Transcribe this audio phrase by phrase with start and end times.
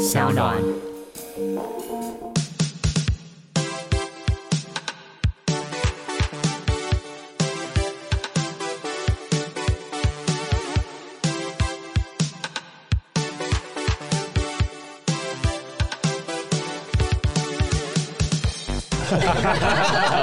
[0.00, 0.56] 小暖。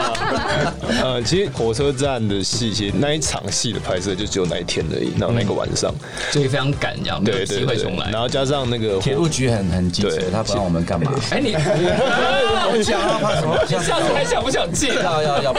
[1.07, 5.89] 呃，其实火车站的戏，其实那一场戏的拍摄就只有那一天而已，然后那个晚上，
[6.31, 8.11] 所以非常赶，这样没有对对对机会重来。
[8.11, 11.09] 然后加上那个铁路局很很机车对，他不让我们干嘛？
[11.31, 13.57] 哎，你我讲啊，怕什么？
[13.65, 14.95] 你下次还想不想借？
[14.95, 15.53] 要要要！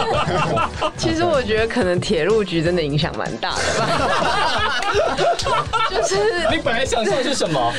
[0.99, 4.81] 其实我觉得可能铁路局真的影响蛮大的吧，
[5.91, 6.17] 就是
[6.51, 7.73] 你本来想说的是什么？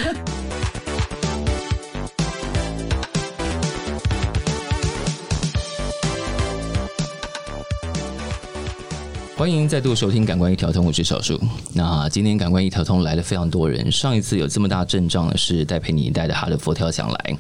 [9.40, 11.40] 欢迎再度收听《感官一条通》，我是小树。
[11.74, 17.38] 那今天《感官一条通》来了非常多人，上一次有这么大阵仗的是戴佩妮带的哈的佛跳墙来，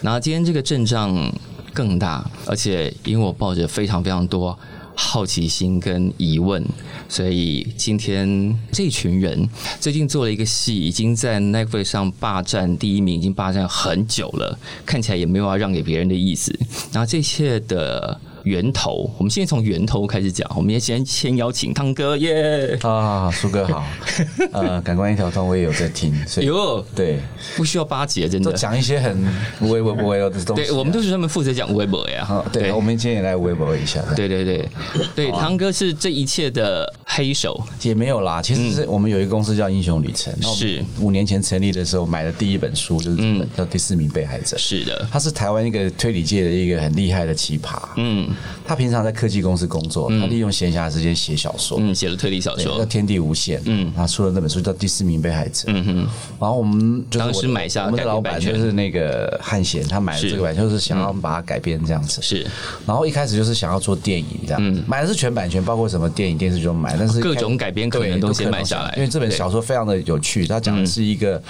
[0.00, 1.32] 那今天这个阵仗
[1.72, 4.58] 更大，而且因为我抱着非常非常多。
[4.98, 6.64] 好奇心跟疑问，
[7.06, 9.46] 所以今天这群人
[9.78, 16.58] 最近做了一个戏，已经在 Netflix 上霸占第一名，已经霸占很久了，看起来也没有要让给别人的意思。
[16.92, 22.78] 那这一切的源头，我们现在从源头开始讲，我们也先先邀请汤哥耶。
[22.82, 23.84] 啊，苏哥好，
[24.54, 27.18] 呃，感官一条通我也有在听，所以哟，对，
[27.56, 28.56] 不需要巴结，真都的。
[28.56, 29.18] 讲一些很
[29.60, 30.66] 无微不不微的东西啊。
[30.68, 32.44] 对，我们都是专门负责讲微博呀啊，。
[32.52, 34.00] 对，我们今天也来微博一下。
[34.14, 34.68] 对对对
[35.16, 40.84] 对，汤哥是这一切的黑手，也没有啦，其实是我们有一个公司叫英雄旅程，是。
[41.00, 47.78] 五年前成立的时候买的第一本书就是这本叫《第四名被害者》，是的，他是台湾一个推理界的一个很厉害的奇葩。
[47.96, 48.28] 嗯。
[48.68, 51.78] 他平常在科技公司工作，他利用闲暇时间写小说。
[51.80, 52.78] 嗯，写了推理小说。
[52.78, 55.96] 叫，天地无限，嗯，他出了那本书叫《第四名被害者》，嗯哼，
[56.40, 62.44] 然后我们就是当时买下我们的老板就是那个汉贤，他买了这个版，就是想要把它改编这样子，是。
[62.84, 68.92] 然后一开始就是想要做电影这样子，买的是全版权，包括什么电影、电视剧都买，但是嗯各种改编可能都先可买下来。
[68.96, 71.40] 因为这本小说非常的有趣，它讲的是一个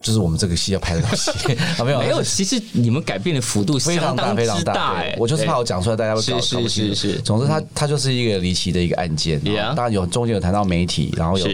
[0.00, 1.30] 就是我们这个戏要拍的东西，
[1.78, 6.94] 啊没有没有，其实你们改变的幅度非常大，非常大我就是怕我讲出来，大家会搞是搞不清楚。
[6.94, 9.40] 是是是总之它，它就是一个离奇的一个案件。
[9.74, 11.46] 当然有中间有谈到媒体，然后有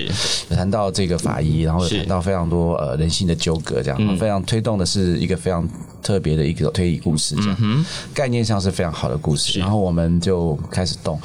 [0.50, 5.68] 有谈到这个法医，然后有谈到非常多呃人性的纠葛，这样非常推动的是一个非常
[6.02, 9.58] 特别的一个推理故事，这嗯样概念上是非常好的故事。
[9.58, 11.18] 然后我们就开始动。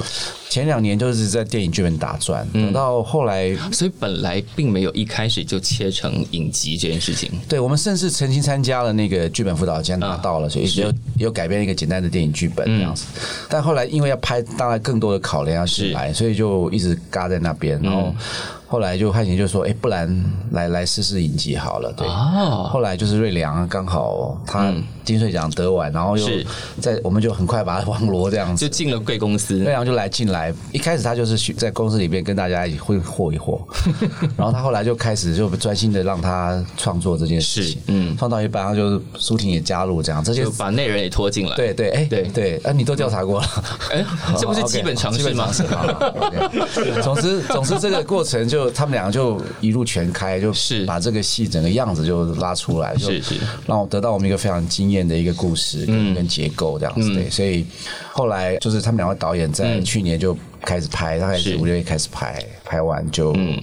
[0.48, 7.30] 前两年就是在电影剧本打转，嗯等到后来所以本来并没有一开始就切成影集这件事情。
[7.46, 13.04] 对，我们甚至曾经参加了那个剧本辅导，现在拿到了，所以有有改编一个简单的电影剧本这样子。
[13.50, 17.78] 但后来因为要拍，当然更多的考量要进来，所以就一直嘎在那边。
[17.82, 18.14] 然后
[18.68, 22.06] 后来就汉贤就说：“哎，不然来来试试影集好了。”对。
[22.06, 24.72] 哦，后来就是瑞良刚好他
[25.04, 26.26] 金穗奖得完，然后又
[26.80, 28.78] 在我们就很快把他网罗这样子就。
[28.78, 33.58] 进了贵公司瑞，良就来进来，一开始他就是在公司里面跟大家一起会和一和，
[34.36, 41.56] 然后他后来就开始就专心的让他创作这件事情，嗯创到一半，然后就是苏婷也加入这样，这些就把内人也拖进来。
[41.56, 43.46] 对对哎对对，啊你都调查过了，
[43.90, 44.04] 哎，
[44.38, 45.48] 这不是基本常识吗？
[47.02, 50.84] 总之总之这个过程就他们两个就一路全开，就是。
[50.86, 53.34] 把这个戏整个样子就拉出来，就是是。
[53.66, 57.66] 让我得到我们一个非常惊艳的一个故事跟跟结构这样子，对，所以
[58.10, 63.60] 后来就是他们两位导演在去年就开始拍，大概是是五六月开始拍，拍完就嗯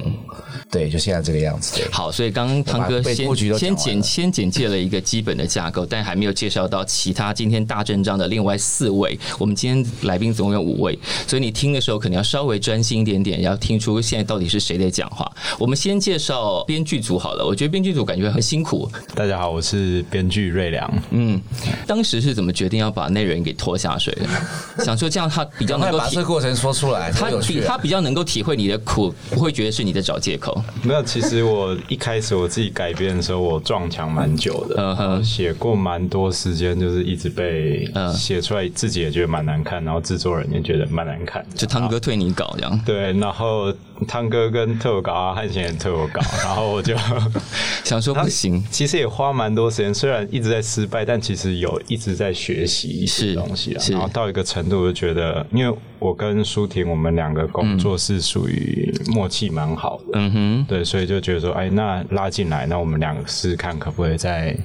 [0.71, 1.87] 对，就现在这个样子，对。
[1.91, 9.17] 好，所以刚刚汤哥先先简先简介了一个基本的架构，但还没有介绍到其他今天大阵仗的另外四位。
[9.37, 10.97] 我们今天来宾总共有五位，
[11.27, 15.29] 所以你听的时候可能要稍微专心一点点，要听出现在到底是谁在讲话。
[15.59, 18.89] 我们先介绍编剧组好了，我觉得编剧组感觉很辛苦。
[19.13, 20.91] 大家好，我是编剧瑞良。
[21.11, 21.39] 嗯，
[21.85, 24.27] 当时是怎么决定要把那人给拖下水的？
[24.83, 27.61] 想说这样他比较能够把这个，过程说出来，他有趣啊。
[27.61, 30.63] 比他比较能够体会你的苦，不会觉得是你在找借口。
[30.83, 41.45] 没有，其实我一开始我自己改编的时候，我撞墙蛮久的，写过蛮多时间，就是一直被嗯写出来，自己也觉得蛮难看，然后制作人也觉得蛮难看。
[41.55, 42.81] 就汤哥退你稿这样。
[42.85, 43.73] 对，然后
[44.07, 46.95] 汤哥跟特我稿啊，汉贤也特我稿，然后我就
[47.83, 53.83] 想说不行，其实也花蛮多时间，虽然一直在失败，但其实有一直在学习一些东西啊。
[53.91, 64.55] 然后到一个程度，我就觉得，因为我跟舒婷我们两个工作是属于默契蛮好的，嗯哼，对，所以就觉得说，哎，那拉进来，那我们两个试试看可不可以再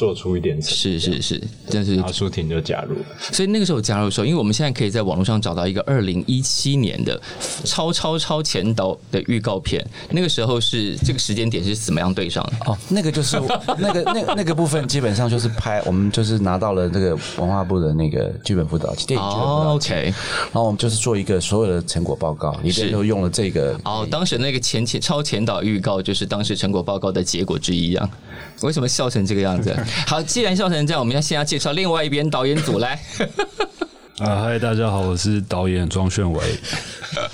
[0.00, 0.98] 做出一点成绩。
[0.98, 3.04] 是是是，但是然后舒婷就加入了。
[3.20, 7.20] 所以那个时候加入的时候，因为我们现在可以在网络上找到一个二零一七年的
[7.64, 12.72] 超超超前导的预告片，那个时候是这个时间点是怎么样对上的？
[12.72, 13.38] 哦，那个就是
[13.76, 28.08] 那个那个那个部分，基本上就是拍，我们就是拿到了这个文化部的那个剧本辅导电影剧本辅哦，OK，然后我们就是做一个所有的成果报告，里是边就用了这个哦，当时那个前前超前导预告就是当时成果报告的结果之一啊。
[28.62, 29.74] 为什么笑成这个样子？
[30.06, 32.98] 好，既然笑成这样，我们要先要介绍另外一边导演组来。
[34.20, 36.40] 啊，嗨，大家好，我是导演庄炫伟。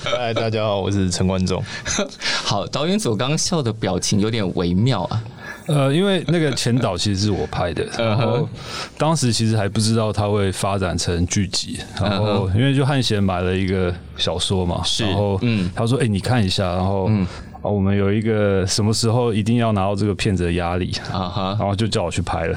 [0.05, 1.62] 嗨，大家好，我是陈观众。
[2.44, 5.25] 好，导演组刚刚笑的表情有点微妙啊。
[5.67, 8.49] 呃，因为那个前导其实是我拍的， 嗯然后
[8.97, 17.11] 当时其实还不知道它会发展成剧集，然后因为就汉贤买了一个小说嘛，然后嗯他说：“哎，你看一下。”然后
[17.67, 22.57] 啊我们有一个什么时候一定要拿到这个片子的压力，啊哈然后就叫我去拍了。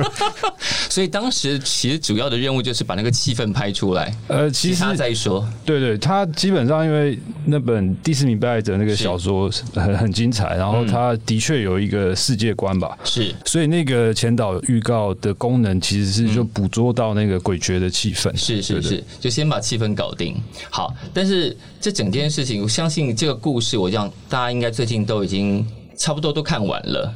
[0.88, 5.46] 所以当时其实主要的任务就是把那个气氛拍出来，呃，其他再说。
[5.64, 18.34] 对对，他基本上因为那本《第四名被害者》那个小说很很精彩，然后他的确有一个世界观吧，是所以那个前导预告的功能其实是就捕捉到那个诡谲的气氛。
[18.36, 20.36] 是是是，就先把气氛搞定。
[20.70, 25.66] 好，但是这整件事情，我相信这个故事，我讲大家应该最近都已经
[25.96, 27.12] 差不多都看完了。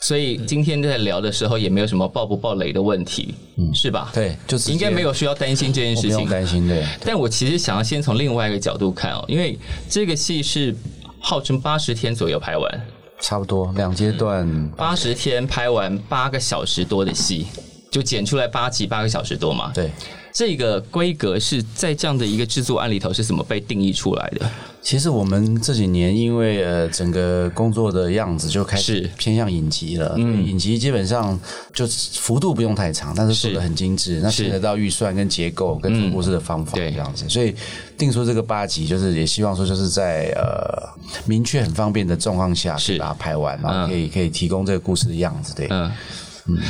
[0.00, 4.10] 所以今天在聊的时候，也没有什么爆不爆雷的问题，嗯是吧？
[4.14, 6.30] 对，就直接应该没有需要担心这件我不用事情。
[6.30, 6.84] 担心对。
[7.04, 9.58] 但我其实想要先从另外一个角度看哦，因为
[9.88, 10.76] 这个戏是
[11.18, 12.86] 号称八十天左右拍完，
[13.20, 17.46] 差不多两阶段，八十天拍完八个小时多的戏，
[17.90, 19.72] 就剪出来八集八个小时多嘛。
[19.74, 19.90] 对。
[20.34, 24.50] 这个规格是在这样的一个制作案里头是怎么被定义出来的？
[24.82, 31.38] 其实我们这几年因为呃整个工作的样子就开始偏向影集了，嗯，影集基本上
[31.72, 34.42] 就幅度不用太长，但是做是的很精致，那是。
[34.42, 36.90] 牵扯到预算跟结构跟说故事的方法对。
[36.90, 37.54] 这样子，所以
[37.96, 40.82] 定出这个八集，就是也希望说就是在呃
[41.26, 42.98] 明确很方便的状况下，是。
[42.98, 43.82] 把它拍完，然嗯。
[43.82, 45.68] 后可以可以提供这个故事的样子，对。
[45.70, 45.88] 嗯。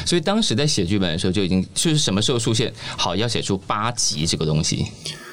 [0.07, 2.73] 所以当时在写剧本的时候就已经就是什么时候出现？
[2.97, 4.87] 好要写出八集这个东西，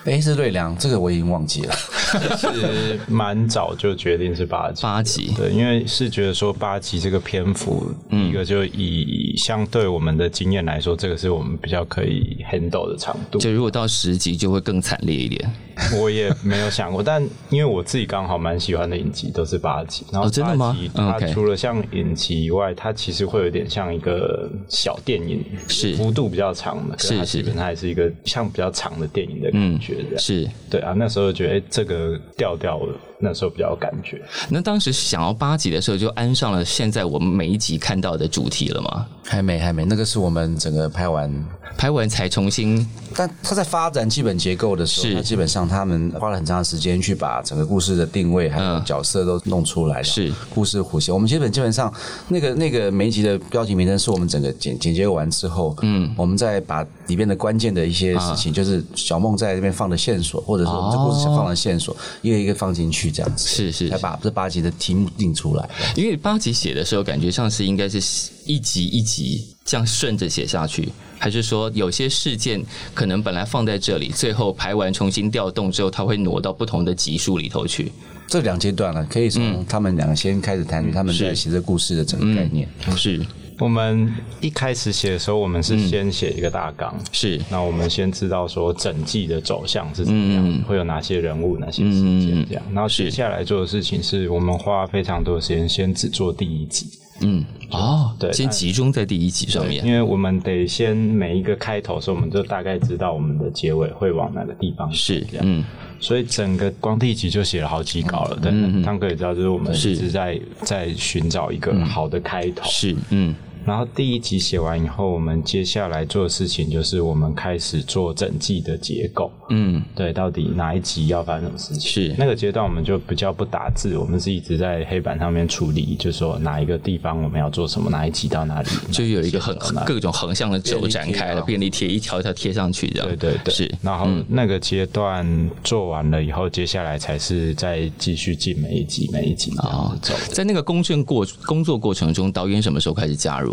[0.06, 1.74] 哎，是瑞良，这个我已经忘记了。
[2.38, 13.40] 是蛮早就决定是八集，八集对，因为是觉得说八集这个篇幅，第一个就以相对我们的经验来说，这个是我们比较可以 handle 的长度。
[13.40, 15.50] 就如果到十集就会更惨烈一点。
[15.98, 30.18] 我也没有想过，但因为我自己刚好蛮喜欢的影集都是八集，然后哦真的吗八集嗯它除了像影集以外，它其实会有点像一个小电影，是幅度比较长的，可是是它还是一个像比较长的电影的感觉这样。
[30.18, 32.88] 是，对啊，那时候觉得哎、这个调调我
[33.22, 34.22] 那时候比较有感觉。
[34.50, 39.06] 那当时想要八集的时候就安上了现在我们每一集看到的主题了吗？
[39.24, 41.46] 还没，还没，那个是我们整个拍完
[41.78, 42.86] 拍完才重新
[43.16, 50.04] 但他在发展基本结构的时候，他基本上他们花了很长的时间去把整个故事的定位还有嗯角色都弄出来了。
[50.04, 51.94] 是故事弧线，我们基本基本上
[52.28, 65.70] 那个那个每一集的标题名称是我们整个剪剪接完之后，嗯，我们再把里边的关键的一些事情，就是小梦在这边放的线索，或者说我们这故事想放的线索，一个一个放进去这样子，是是才把这八集的题目定出来。
[65.96, 67.98] 因为八集写的时候，感觉像是应该是
[68.46, 72.64] 一集一集这样顺着写下去，还是说有些事件
[72.94, 77.92] 可能本来放在这里，最后排完重新调动之后，它会挪到不同的集数里头去？
[78.28, 82.66] 这两阶段呢，可以从他们两个先开始谈论他们在写这故事的整个概念。
[82.96, 83.20] 是
[83.62, 87.40] 我们一开始写的时候，我们是先写一个大纲，是。
[87.48, 92.64] 那我们先知道说整季的走向是怎么样，会有哪些人物、哪些事件这样。
[92.74, 96.88] 然后接下来做的事情是我们花非常多的时间先只做第一集，
[97.20, 99.86] 嗯哦，对先集中在第一集上面。
[99.86, 105.46] 因为我们得先每一个开头的时候，我们就大概知道我们的结尾会往哪个地方是这样。
[105.48, 105.64] 嗯。
[106.00, 108.40] 所以整个光第一集就写了好几稿了。
[108.42, 108.52] 对，
[108.82, 109.92] 汤哥也知道，就是我们是。
[109.92, 112.68] 一直在在寻找一个好的开头。
[112.68, 119.32] 是嗯然后第一集写完以后，我们接下来做的事情就是我们开始做整季的结构。
[119.50, 121.92] 嗯对，到底哪一集要发生什么事情？
[121.92, 140.34] 是那个阶段我们就比较不打字，我们是一直在黑板上面处理，就说哪一个地方我们要做什么，哪一集到哪里， 就有一个很哪集到哪里各种横向的轴展开了，便利贴一条一条贴上去，这样对对对，是然后那个阶段做完了以后，接下来才是再继续进每一集每一集这样子走。
[140.34, 143.52] 在那个公证过工作过程中，导演什么时候开始加入？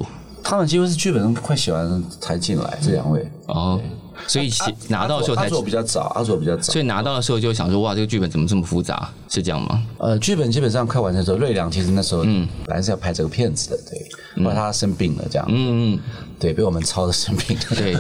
[0.49, 3.31] 他们几乎是剧本快写完才进来，这两位。
[3.49, 3.79] 哦，
[4.27, 4.51] 所以
[4.89, 6.81] 拿到的时候才阿佐比较早，阿佐比较早所。
[6.81, 9.11] 以拿到的时候就想说，哇，这个剧本怎么这么复杂？
[9.29, 9.83] 是这样吗？
[9.99, 16.01] 呃，剧本基本上快完成的时候，瑞良其实那时候嗯，本来是要拍这个片子的，对，后来他生病了，这样，嗯嗯，
[16.39, 17.93] 对，被我们抄的生病了， 对，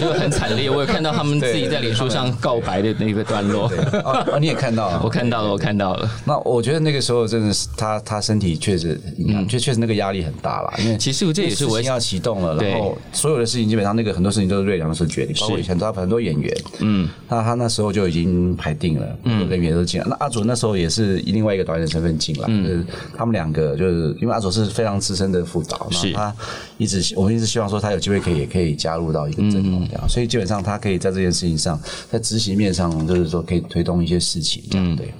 [0.00, 0.70] 就很惨烈。
[0.70, 3.70] 我有看到他们自己在脸书上告白的那个段落，
[4.04, 6.10] 哦，哦你也看到了， 我看到了，我看到了。
[6.24, 20.06] 那我觉得那个时候真的是他他身体确实，嗯，确确实那个压力很大了，因为其实这也是我要启动了，然后所有的事情基本上那个很多事情都是瑞良的时候决定，包括以前他很多演员，嗯，那他那时候就已经排定了，嗯，人员都进来。
[20.08, 22.86] 那阿祖那时候也是以另外一个导演的身份进来，嗯。
[23.16, 26.12] 他们两个就是因为阿祖是非常资深的副导，是。
[26.12, 26.34] 他
[26.78, 35.12] 一直我们一直希望说他有机会可以也可以加入到一个阵容这样，所以基本上他可以在这件事情上，在执行面上就是说可以推动一些事情，这样对。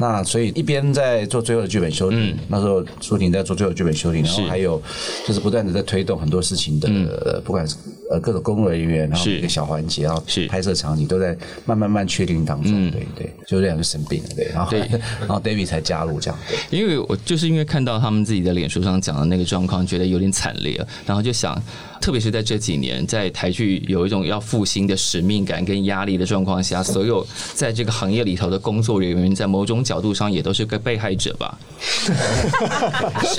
[0.00, 4.80] 那所以一边在做最后的剧本修订，那时候舒婷在做最后的剧本修订，然后还有
[5.26, 6.88] 就是不断的在推动很多事情的，
[7.24, 7.74] 呃不管是
[8.08, 9.34] 呃各种工作人员，然后是。
[9.34, 10.46] 每个小环节，然后是。
[10.46, 14.70] 拍摄场景都在慢慢慢确定当中，对对，就这样就生病了，对，然后
[15.18, 16.78] 然后 David 才加入这样，对。
[16.78, 21.60] 因为我就是因为看到他们自己的脸书上讲的那个状况，觉得有点惨烈，然后就想，
[22.00, 31.58] 特别是在这几年，在台剧有一种要复兴的使命感跟压力的状况下，所有在这个行业里头的工作人员，在某种角度上也都是个被害者吧？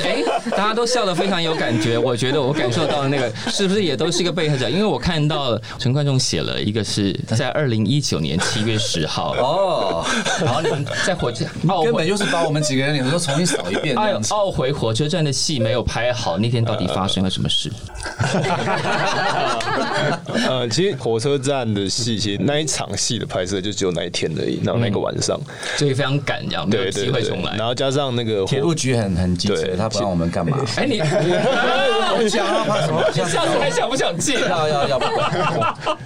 [0.04, 4.70] 哎，大家都笑得非常有感觉，我觉得我感受到的那个是不是也都是个被害者？
[4.70, 10.06] 因为我看到陈冠中写了一个是在二零一九年七月十号，哦，
[10.42, 13.96] 然后你们在火车懊悔根本就是把我们几个人脸都重新扫一遍。
[13.96, 17.72] 懊悔火车站的戏没有拍好，那天到底发生了什么事？
[20.48, 25.40] 呃，其实火车站的戏，其实那一场戏的拍摄就只有那一天而已，然后那个晚上，
[25.78, 27.66] 所以非常赶，这样没有对对对机会重来然。
[27.66, 30.58] 后加上那个铁路局很很机车，对他不让我们干嘛？
[30.78, 33.04] 哎，你 我想啊，怕什么？
[33.14, 34.40] 下次还想不想借？
[34.42, 35.32] 要要要不管。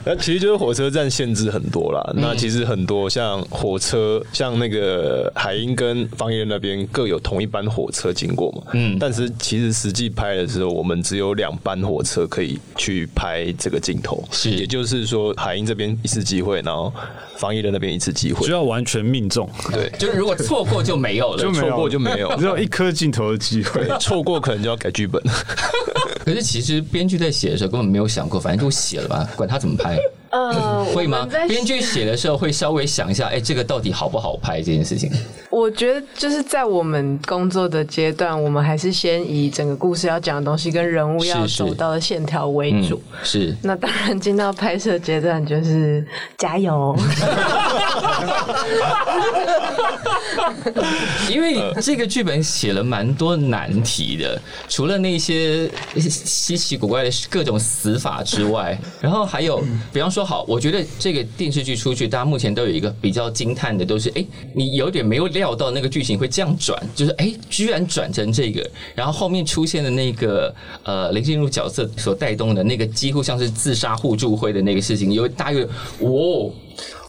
[0.05, 2.13] 那其实就是火车站限制很多啦。
[2.15, 8.61] 那其实很多像火车，像那个海英跟方一人那边各有同一班火车经过嘛。
[8.73, 8.97] 嗯。
[8.99, 14.27] 但是其实实际拍的时候，我们只有两班火车可以去拍这个镜头。
[14.31, 16.91] 是也就是说，海英这边一次机会，然后
[17.37, 18.51] 防疫的那边一次机会就。
[18.51, 21.43] 要完全命中，对，就是如果错过就没有了。
[21.43, 23.87] 就 错过就没有 只有一颗镜头的机会。
[23.99, 25.21] 错过可能就要改剧本。
[26.25, 29.99] 可是其实编剧在写的时候根本没有想过，反正就写了吧，管他怎么拍，
[30.33, 31.27] 呃，会吗？
[31.47, 35.11] 编剧写的时候会稍微想一下，哎，这个到底好不好拍这件事情。
[35.51, 42.99] 我觉得就是在我们工作的阶段，我们还是先以整个故事要讲的东西跟人物要走到的线条为主。
[43.21, 46.03] 是，那当然，进到拍摄阶段就是
[46.37, 46.97] 加油。
[51.29, 75.67] 因为这个剧本写了蛮多难题的，除了那些稀奇古怪的各种死法之外，然后还有，比方说，好，我觉得这个电视剧出去，大家目前都有一个比较惊叹的，都是哎，你有点没有料到那个剧情会这样转，就是哎，居然转成这个，然后后面出现的那个呃林心如角色所带动的那个几乎像是自杀互助会的那个事情，有大约
[75.99, 76.51] 哦。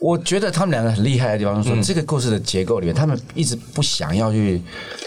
[0.05, 4.61] 我觉得他们两个很厉害的地方，就是说嗯这个故事的结构里面，他们一直不想要去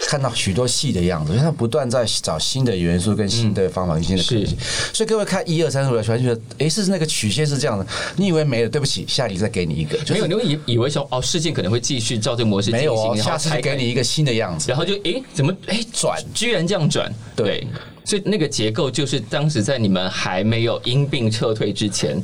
[0.08, 4.58] 看到许多戏的样子，因为他们不断在找新的元素、跟新的方法、跟新的可能性。
[4.92, 7.86] 所以各位看一二三四五六七，就觉得诶，是那个曲线是这样的，
[8.16, 14.76] 你以为没了，对不起，下集再给你一个，就没有，你会以以为说哦，事件可能会继续照这个模式进行，没有哦，下次才就给你一个新的样子然。
[14.76, 17.08] 后就诶，怎么诶转居然这样转？
[17.36, 17.64] 对，
[18.08, 22.16] 所以那个结构就是当时在你们还没有因病撤退之前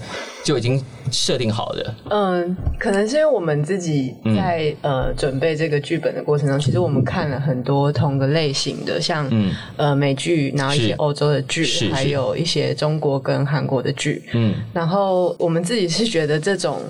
[0.43, 1.95] 就已经设定好的。
[2.09, 9.31] 嗯，可能是因为我们自己在、呃准备这个剧本的过程中，其实我们看了很多同个类型的，像、
[9.77, 14.23] 呃美剧，然后一些是欧洲的剧是，还有一些中国跟韩国的剧。
[14.33, 16.81] 嗯，然后我们自己是觉得这种。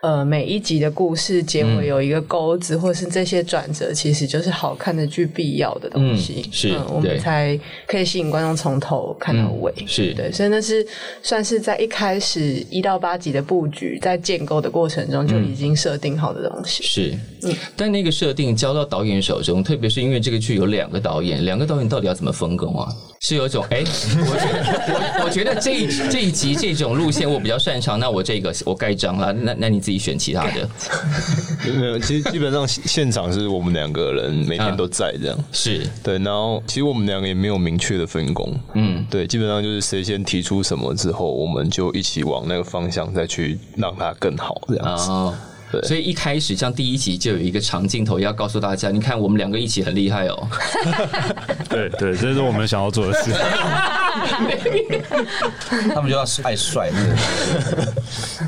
[0.00, 6.42] 呃，每一集的故事结尾有一个钩子，或是这些转折，其实就是好看的剧必要的东西。
[6.46, 9.72] 嗯是我们才可以吸引观众从头看到尾。
[9.86, 10.86] 是对，所以那是
[11.22, 16.82] 算是在一开始一到八集的布局，在建构的过程中就已经设定好的东西。
[16.82, 17.14] 是，
[17.76, 22.88] 但那个设定交到导演手中，特别是因为这个剧有两个导演，两个导演到底要怎么分工啊？
[23.20, 30.68] 是有一种哎，我觉得我我觉得这一这一集这种路线我比较擅长，那我这个我盖章了，那那你自己选其他的，
[31.64, 35.38] 没有，其实基本上现场是我们两个人每天都在这样。
[35.52, 45.10] 是对，然后其实我们两个也没有明确的分工，嗯，对，基本上就是谁先提出什么之后，我们就一起往那个方向再去让它更好这样子。
[45.10, 45.34] 哦。
[45.70, 50.48] 对所以一开始像第一集就有一个长镜头要告诉大家，你看我们两个一起很厉害哦。
[51.70, 53.30] 对对，这是我们想要做的事。
[55.94, 57.16] 他们就要爱帅那个。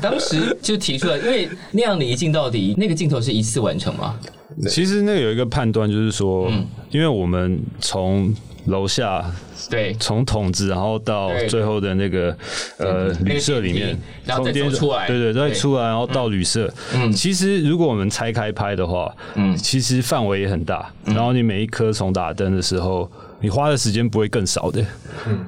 [0.01, 4.19] 当时就提出来，因为那样的一镜到底，那个镜头是一次完成吗？
[4.67, 9.23] 其实那个有一个判断，就是说，嗯因为我们从楼下
[9.69, 12.35] 对，从筒子，然后到最后的那个
[12.77, 15.07] 呃旅社里面，然后再出来。
[15.07, 15.53] 对对，再对。
[15.53, 16.71] 出来，然后到旅社。
[16.93, 21.15] 嗯，其实如果我们拆开拍的话，嗯，其实范围也很大，嗯。
[21.15, 23.09] 然后你每一颗从打灯的时候，
[23.43, 24.83] 你花的时间不会更少的。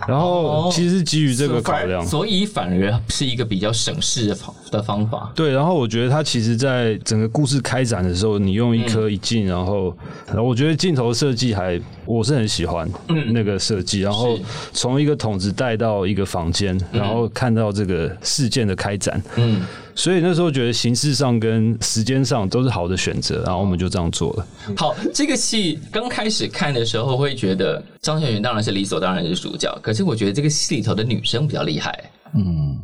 [0.05, 5.31] 然后其实基于这个考量，所以反而是一个比较省事的方的方法。
[5.33, 9.95] 对，然后我觉得它其实，在整个故事开展的时候，你用一颗一镜，然后，
[10.27, 12.87] 然后我觉得镜头设计还我是很喜欢
[13.31, 14.37] 那个设计，然后
[14.73, 19.61] 从一个筒子带到一个房间，然后看到这个事件的开展，嗯，
[19.95, 24.47] 所以那时候觉得形式上跟时间上都是好的选择，然后我们就这样做了。
[24.75, 32.11] 好，这个戏刚开始看的时候会觉得张小云当然是理所当然是主角，可是我觉得这个戏里头的女生比较厉害。
[32.37, 32.77] 嗯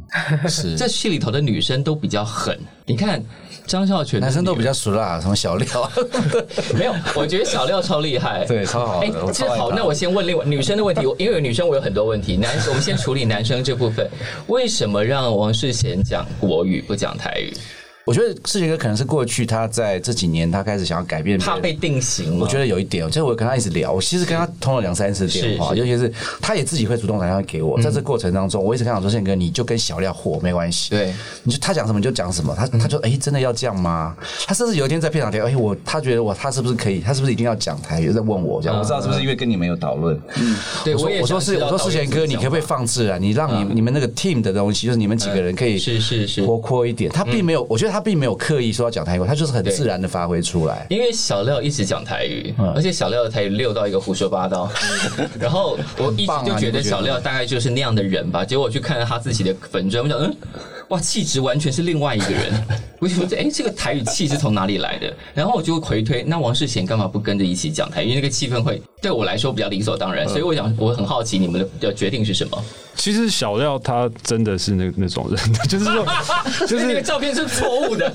[0.48, 2.58] 是 这戏里头的女生都比较狠。
[2.86, 3.22] 你看
[3.72, 5.92] 张孝全男生都比较熟啦，什么小廖，
[6.76, 9.12] 没有，我觉得小廖超厉害，对超好的哎
[9.58, 14.06] 好，那我先问另外女生的问题， 因为有女生我有很多问题，男我们先处理男生这部分。
[14.48, 17.54] 为什么让王世贤讲国语不讲台语？
[18.06, 22.40] 我觉得世杰哥可能是过去他在这几年他开始想要改变，怕被定型吗？
[22.42, 34.16] 我觉得有一点，就是我跟他一直聊，我其实跟他通了两三次电话，尤其是他也自己会主动打电话给我，在这过程当中，我一直跟他讲说，宪哥你就跟小廖火没关系，对，你就他讲什么你就讲什么，他他就哎、真的要这样吗？
[34.48, 40.56] 他甚至有一天在片场聊，哎、我他觉得我他是不是可以，他是不是一定要讲台语，在问我这样，我知道是不是因为跟你没有讨论，嗯。
[40.84, 43.18] 对，我说我说是我说世贤哥，你可不可以放置啊？
[43.20, 46.44] 你让你你们那个 team 的东西，就是你们几个人可以是是是。
[46.44, 47.12] 活泼一点。
[47.12, 50.86] 他并没有，我觉得他并没有刻意说要讲台语，他就是很自然的发挥出来。
[50.90, 54.70] 因为小廖一直讲台语，嗯而且小廖的台语溜到一个胡说八道，
[55.40, 58.44] 然后我一直就觉得小廖大概就是那样的人吧。
[58.44, 60.36] 结果我去看了他自己的粉砖，我想，嗯，
[60.92, 62.68] 哇，气质完全是另外一个人。
[63.00, 65.12] 我就说，哎，这个台语气是从哪里来的？
[65.34, 68.10] 然后我就回推，那王世贤干嘛不跟着一起讲台语？
[68.10, 70.28] 因为那个气氛会对我来说比较理所当然。
[70.28, 72.64] 所以我想，我很好奇你们的决定是什么？
[72.96, 76.06] 其实小廖他真的是那那种人， 就是说，
[76.68, 78.14] 就是那个照片是错误的。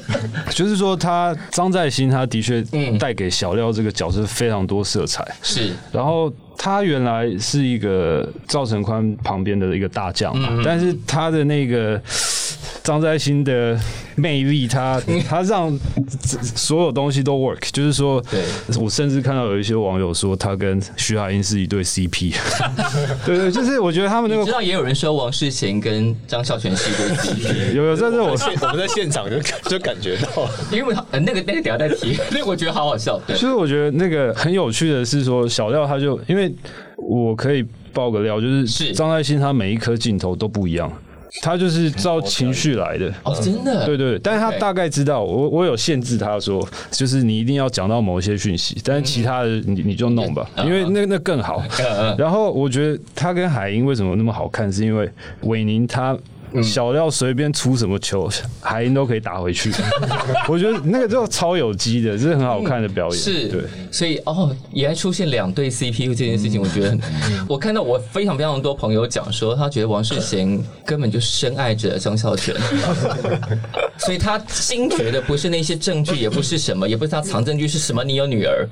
[0.50, 5.26] 就是说，他张在兴他的确嗯带给小廖这个角色非常多色彩。
[5.42, 12.00] 是然后他原来是一个赵成宽旁边的一个大将嗯嘛，但是他的那个
[12.87, 13.76] 张在兴的
[14.14, 15.77] 魅力，他 他让
[16.55, 18.40] 所有东西都 work，就是说，对
[18.81, 22.33] 我甚至看到有一些网友说他跟徐海英是一对 CP，
[23.27, 27.75] 对对，就是我觉得他们那个你知道也有人说王世贤跟张孝全是一对 CP。
[27.75, 28.37] 有有但是我。
[28.37, 33.18] 我们在现场就就感觉到，因为他呃那个那个等一下再提，那个我觉得好好笑。
[33.27, 36.55] 对其，实我觉得那个很有趣的是说，小廖他就因为
[36.96, 40.92] 我可以爆个料，就是是张爱兴他每一颗镜头都不一样，
[41.42, 43.12] 他就是照情绪来的。
[43.22, 51.62] 哦，真的，对对，对但是他大概知道，我我有限制他说，就是你一定要讲到某一些讯息，但是其他的你你就弄吧，因为那那更好。
[52.18, 55.11] 然后我觉得他跟海英为什么那么好看，是因为
[55.42, 56.16] 韦宁他。
[56.62, 58.29] 小料随便出什么球，
[58.61, 59.73] 海英都可以打回去。
[60.49, 63.19] 我觉得那个就超有机的，这是很好看的表演。
[63.19, 63.62] 是，对。
[63.90, 67.01] 所以哦，也还出现两对 C P U 这件事情，我觉得很，
[67.49, 72.55] 我看到我非常非常多朋友讲说，他觉得王世贤根本就深爱着张孝全，
[73.99, 78.05] 所以他心觉的不是那些证据，也不是什么，也不是他藏证据，是什么？
[78.05, 78.69] 你有女儿。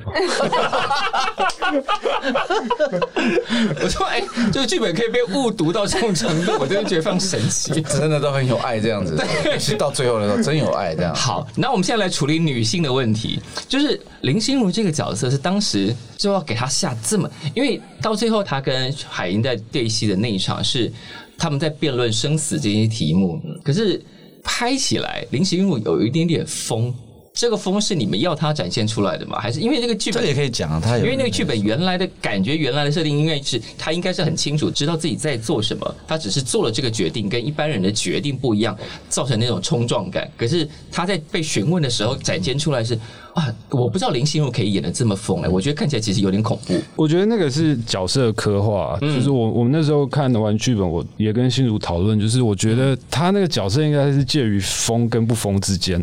[3.83, 7.73] 我说，哎，这个剧本可以被误读到这种程度，我真的觉得非常神奇。
[7.88, 9.16] 真的都很有爱这样子，
[9.58, 11.14] 是到最后的时候真有爱这样。
[11.14, 20.92] 好，那我们现在来处理女性的问题，就是林心如这个角色是当时就要给她下这么，因为到最后她跟海英在对戏的那一场是
[21.38, 24.00] 他们在辩论生死这些题目，可是
[24.42, 26.94] 拍起来林心如有一点点疯。
[27.35, 29.40] 这个风是你们要他展现出来的吗？
[29.40, 40.31] 还是因为那个剧本这也可以讲啊，他有因为那个剧本原来的感觉，原来的设定应该是他应该是很清楚，知道自己在做什么，他只是做了这个决定，跟一般人的决定不一样，造成那种冲撞感。
[40.37, 42.97] 可是他在被询问的时候展现出来是
[43.35, 46.75] 啊，我不知道林心如可以演的这么疯哎、我觉得看起来其实有点恐怖。
[46.94, 56.01] 我觉得那个是角色刻画，就是我我们那时候看完剧本，我也跟心如讨论，就是我觉得他那个角色应该是介于疯跟不疯之间。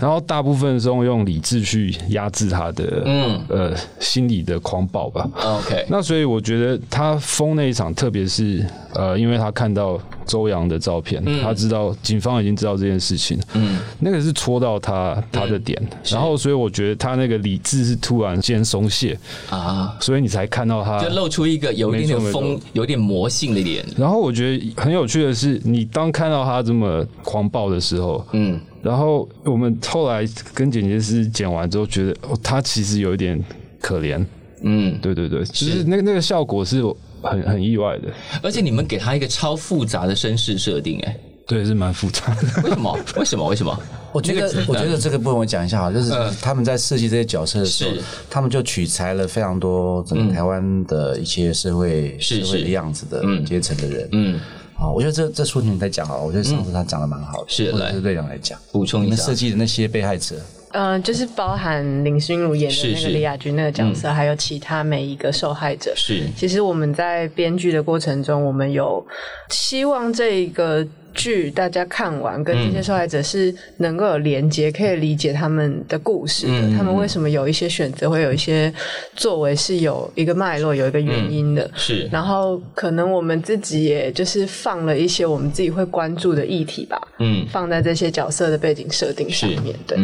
[0.00, 5.28] 然后大部分时候用理智去压制他的，嗯嗯，呃，心理的狂暴吧。
[5.34, 19.18] OK，那所以我觉得他疯那一场，特别是呃，因为他看到周洋的照片，他知道警方已经知道这件事情，嗯，那个是戳到他他的点，然后所以我觉得他那个理智是突然间松懈
[19.50, 23.84] 啊，所以你才看到他就露出一个有一点点疯、有点魔性的脸。
[23.96, 28.60] 然后我觉得很有趣的是，你当看到他这么狂暴的时候，嗯。
[28.82, 33.38] 然后我们后来跟剪辑师剪完之后，觉得哦，他其实有一点
[33.78, 34.24] 可怜。
[34.62, 36.82] 嗯，对对对，其实那个那个效果是
[37.22, 38.08] 很 很意外的。
[38.42, 42.62] 而且你们给他一个超复杂的身世设定，哎，对，是蛮复杂的。
[42.62, 42.98] 为什么？
[43.16, 43.46] 为什么？
[43.48, 43.78] 为什么？
[44.12, 47.90] 我觉得，我觉得这个部分我讲一下哈，就是他们在设计这些角色的时候，
[48.28, 54.08] 他们就取材了非常多整个台湾的一些社会社会的样子的阶层的人。
[54.12, 54.40] 嗯。
[54.74, 60.36] 好，我觉得这这书里面在讲啊，我觉得上次他讲的蛮好的，是来对讲来讲，补充一下设计的那些被害者，
[60.72, 65.92] 嗯，就是包含林心如演的那个李雅君那个角色，还有其他每一个受害者。
[65.96, 69.04] 是，其实我们在编剧的过程中，我们有
[69.48, 70.86] 希望这一个。
[71.14, 76.76] 剧大家看完，跟这些受害者是能够有连接，可以理解他们的故事的。
[76.76, 78.72] 他们为什么有一些选择，会有一些
[79.14, 81.70] 作为，是有一个脉络，有一个原因的。
[81.74, 89.74] 是，然后可能我们自己也就是放了一些我们自己会关注的议题吧，嗯，放在这些角色的背景设定上面。
[89.86, 89.98] 对，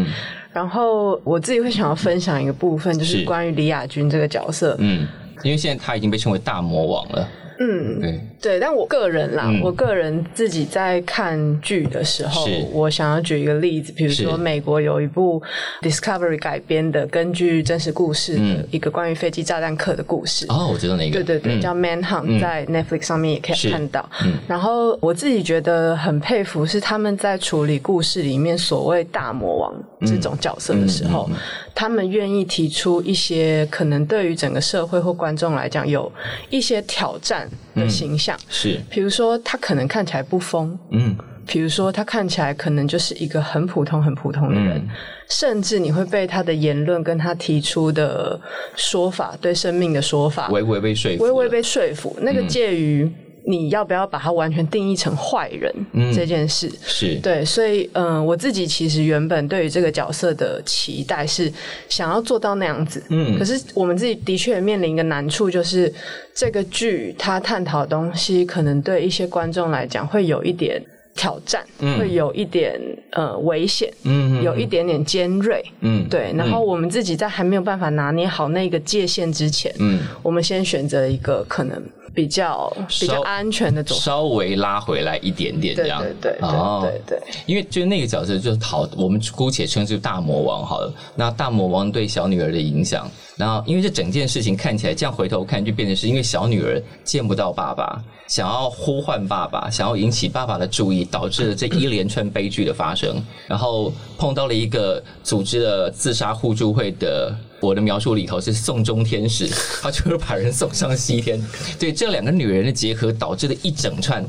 [0.53, 4.77] 然后我自己会想要分享一个部分，就是关于李亚君这个角色。
[4.81, 5.07] 嗯，
[5.43, 7.29] 因为现在他已经被称为大魔王了。
[7.59, 8.21] 嗯，对。
[8.39, 15.43] 对，但我个人啦，我个人自己在看剧的时候，我想要举一个例子，比如说美国有一部
[15.81, 20.47] Discovery 改编的，根据真实故事的一个关于飞机炸弹客的故事。
[20.49, 24.09] 哦，我知道那个，对对对，叫 Manhunt，在 Netflix 上面也可以看到。
[24.47, 31.29] 然后我自己觉得很佩服，是他们在处理故事里面所谓大魔王这种角色的时候，
[31.75, 36.13] 他们愿意提出一些可能对于整个社会或观众来讲有
[36.51, 37.46] 一些挑战。
[37.75, 38.37] 的形象。
[38.49, 44.87] 是，比如说他可能看起来不疯，嗯，比如说他看起来可能就是一个很普通、很普通的人，
[45.29, 48.41] 甚至你会被他的言论跟他提出的
[48.75, 53.11] 说法，对生命的说法，微微被说服，微微被说服，那个介于。
[53.49, 55.73] 你要不要把它完全定义成坏人
[56.13, 56.69] 这件事？
[56.85, 61.53] 是对，所以嗯，我自己其实原本对于这个角色的期待是
[61.89, 63.01] 想要做到那样子。
[63.09, 65.93] 嗯，可是我们自己的确面临一个难处，就是
[66.35, 70.83] 这个剧它探讨的东西，可能对一些观众来讲会有一点
[71.15, 71.65] 挑战，
[71.97, 72.81] 会有一点
[73.13, 76.33] 呃危险，嗯，有一点点尖锐，嗯，对。
[76.37, 81.81] 然后我们自己在还没有办法拿捏好那个界限之前，嗯，我们先选择一个可能。
[82.17, 86.49] 比较比较安全的走，稍微拉回来一点点这样，对对对
[86.81, 90.91] 对对，因为就是那个角色就是好，我们姑且称之大魔王好了。
[91.15, 103.23] 那大魔王对小女儿的影响，然后因为这整件事情看起来这样回头看，就变成是因为小女儿见不到爸爸，想要呼唤爸爸，想要引起爸爸的注意，导致了这一连串悲剧的发生。
[103.47, 107.37] 然后碰到了一个组织了自杀互助会的。
[107.61, 109.49] 我的描述里头是送终天使，
[109.83, 111.43] 他就是把人送上西天。
[111.79, 114.25] 对这两个女人的结合，导致了一整串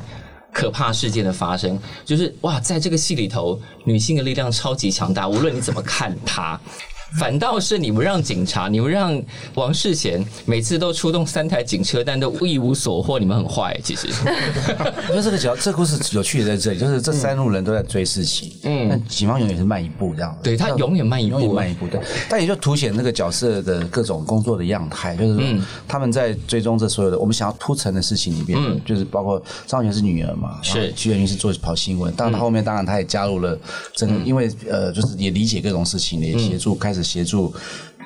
[0.54, 1.80] 可怕事件的发生。
[2.06, 6.60] 就是哇，在这个戏里头，女性的力量超级强大，无论你怎么看她。
[7.15, 9.22] 反倒是你们让警察，你们让
[9.56, 13.17] 王世贤每次都出动三台警车，但都一无所获。
[13.17, 14.08] 你们很坏，其实。
[15.08, 20.38] 我觉得这个角，这故事有趣的在这里，就是这三路人都在追事情，嗯，但警方永远是慢一步这样。
[20.43, 21.88] 对他永远慢一步，慢一步。
[21.88, 33.58] 对，但也就凸显那个角色的各种工作的样态，就是说他们在追踪这所有的我们想要铺陈的事情里边，嗯，就是包括张元是女儿嘛，是徐元云是做跑新闻，当然他后面当然他也加入了
[33.96, 36.97] 整个，因为呃，就是也理解各种事情，也协助开始。
[37.04, 37.54] 协助，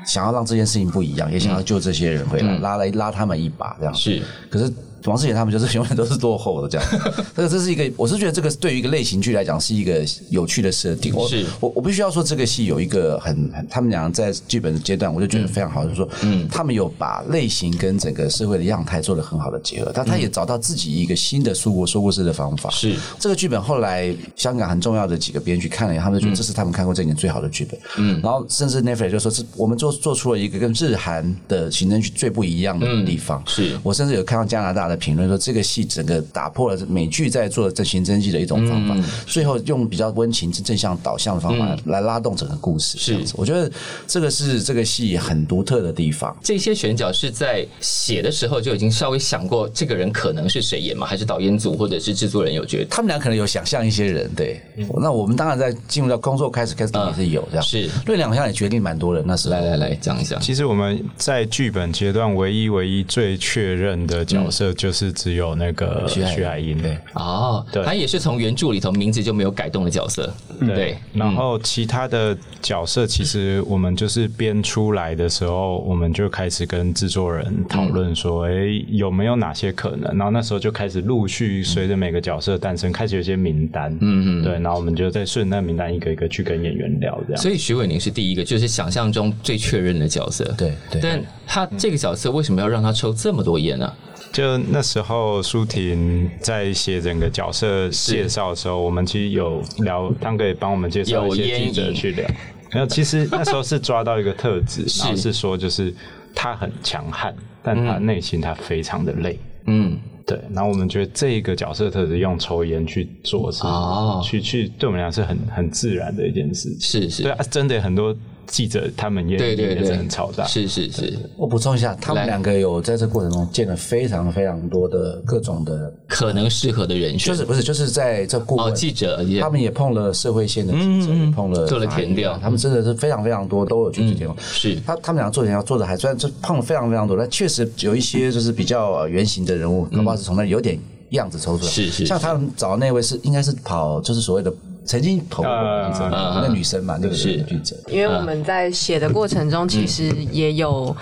[0.05, 4.21] 想要让这件事情不一样，也想要救这些人回来，拉来拉他们一把，这样是。
[4.49, 4.71] 可是。
[5.05, 6.87] 王世杰他们就是永远都是落后的这样，
[7.35, 11.13] 这个这是一个，我是觉得这个对于一个类型剧来讲是一个有趣的设定。
[11.27, 22.69] 是，我我必须要说这个戏有一个很，他们俩在剧本的阶段，我就觉得非常好，就是说，嗯，他们有把类型跟整个社会的样态做了很好的结合，但他也找到自己一个新的说过说故事的方法。
[22.69, 27.79] 是，这个剧本后来香港很重要的几个编剧看了，他们觉得这是他们看过这年最好的剧本。
[27.97, 33.41] 嗯，然后甚至 Netflix 就说是我们做做出了一个跟日韩的行政剧最不一样的地方。
[33.47, 33.77] 是。
[33.83, 35.61] 我甚至有看到加拿大的评论说这个。
[35.71, 42.97] 戏整个打破了美剧在做这刑侦剧的一种方法，最后用比较温情、正向导向的方法来拉动整个故事。
[42.97, 43.71] 是，我觉得
[44.07, 46.35] 这个是这个戏很独特的地方。
[46.43, 51.05] 这些选角是在写的时候就已经稍微想过这个人可能是谁演吗？
[51.05, 52.85] 还是导演组或者是制作人有觉得？
[52.89, 54.29] 他们俩可能有想象一些人。
[54.35, 54.59] 对，
[54.99, 57.63] 那我们当然在进入到工作开始开始也是有这样。
[57.63, 59.23] 是，瑞两好像也决定蛮多人。
[59.25, 60.37] 那是来来来讲一下。
[60.39, 66.81] 其实我们在剧本阶段唯一唯一最确认的角色就是只有那个徐海英。
[66.81, 66.97] 对。
[67.13, 67.83] 哦，对。
[67.83, 78.51] 他也是从原著里头名字就没有改动的角色，对，然后其他的角色，其实我们就是编出来的时候，我们就开始跟制作人讨论说，哎、
[78.87, 80.17] 有没有哪些可能？
[80.17, 87.41] 然后那时候就开始陆续随着每个角色诞生，开始有一些名单，嗯嗯，对，然后我们就在顺那名单一个一个去跟演员聊，这样。
[87.41, 91.01] 所以徐伟宁是第一个，就是想象中最确认的角色，对对。
[91.01, 93.93] 但他这个角色为什么要让他抽这么多烟呢？
[94.31, 102.25] 就那时候，舒婷在写整个角色介绍的时候，我们其实有聊，他可以帮我们介绍一些记者去聊。
[102.69, 105.93] 然后其实那时候是抓到一个特质，然 后是说就是
[106.33, 109.37] 他很强悍，但他内心他非常的累。
[109.65, 116.73] 嗯，对，然后我们觉得这个角色特质用抽烟去做是，哦去去对我们俩是很很自然的一件事。
[116.79, 118.15] 是是对，啊，真的很多
[118.47, 120.45] 记者他们也也是对对对，很嘈杂。
[120.45, 128.75] 是是是，我补充一下，他们两个有在这过程中见了非常非常多的各种的，可能适合的人选，就是不是就是在这顾哦，问。
[128.75, 134.35] 记者也他们也碰了社会线的记者，也碰了做了填调他们真的是非常非常多，都有去做填调。
[134.39, 141.69] 是他他们两个做填调做的还虽然就碰了非常非常多，但确实有一些就是比较呃原型的人物，恐怕是从那里有点样子抽出来。
[141.69, 144.51] 是是像他们找的那位是应该是跑就是所谓的
[144.85, 147.37] 曾经投过那女生嘛，那个是。
[147.43, 147.75] 记者。
[147.87, 150.95] 因为我们在写的过程中，其实也有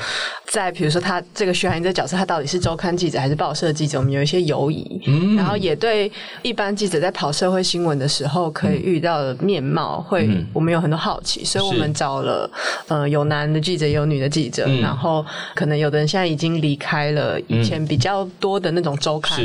[0.51, 5.01] 在比如说他这个徐海英这角色，他到底是周刊记者还是报社记者，我们有一些犹疑，
[5.37, 6.11] 然后也对
[6.41, 12.49] 一般记者在跑社会新闻的时候可以遇到的面貌，会我们有很多好奇，所以我们找了
[12.87, 19.39] 呃有男的记者也有女的记者，然后可能有的人现在已经离开了以前比较多的那种周刊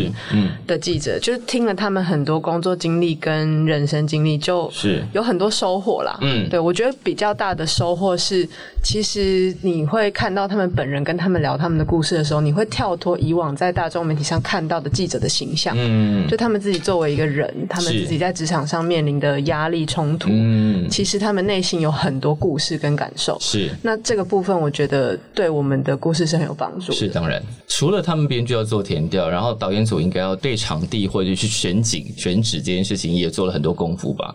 [0.67, 6.17] 的记者，就是听了他们很多工作经历跟人生经历，就是有很多收获啦。
[6.23, 8.49] 嗯对我觉得比较大的收获是，
[8.83, 15.75] 其实你会看到他们本人跟他们聊他们的故事的时候，你会跳脱以往在大众媒体上看到的记者的形象。
[15.79, 23.37] 嗯就他们自己作为一个人，他们自己在职场上面临的压力冲突，嗯其实他们内心有很多故事跟感受。
[23.41, 26.95] 是那这个部分，我觉得对我们的故事是很有帮助的。
[26.95, 34.35] 是当然，除了他们编剧要做填调，然后导演组应该要对场地或者去选景、选址这件事情也做了很多功夫吧。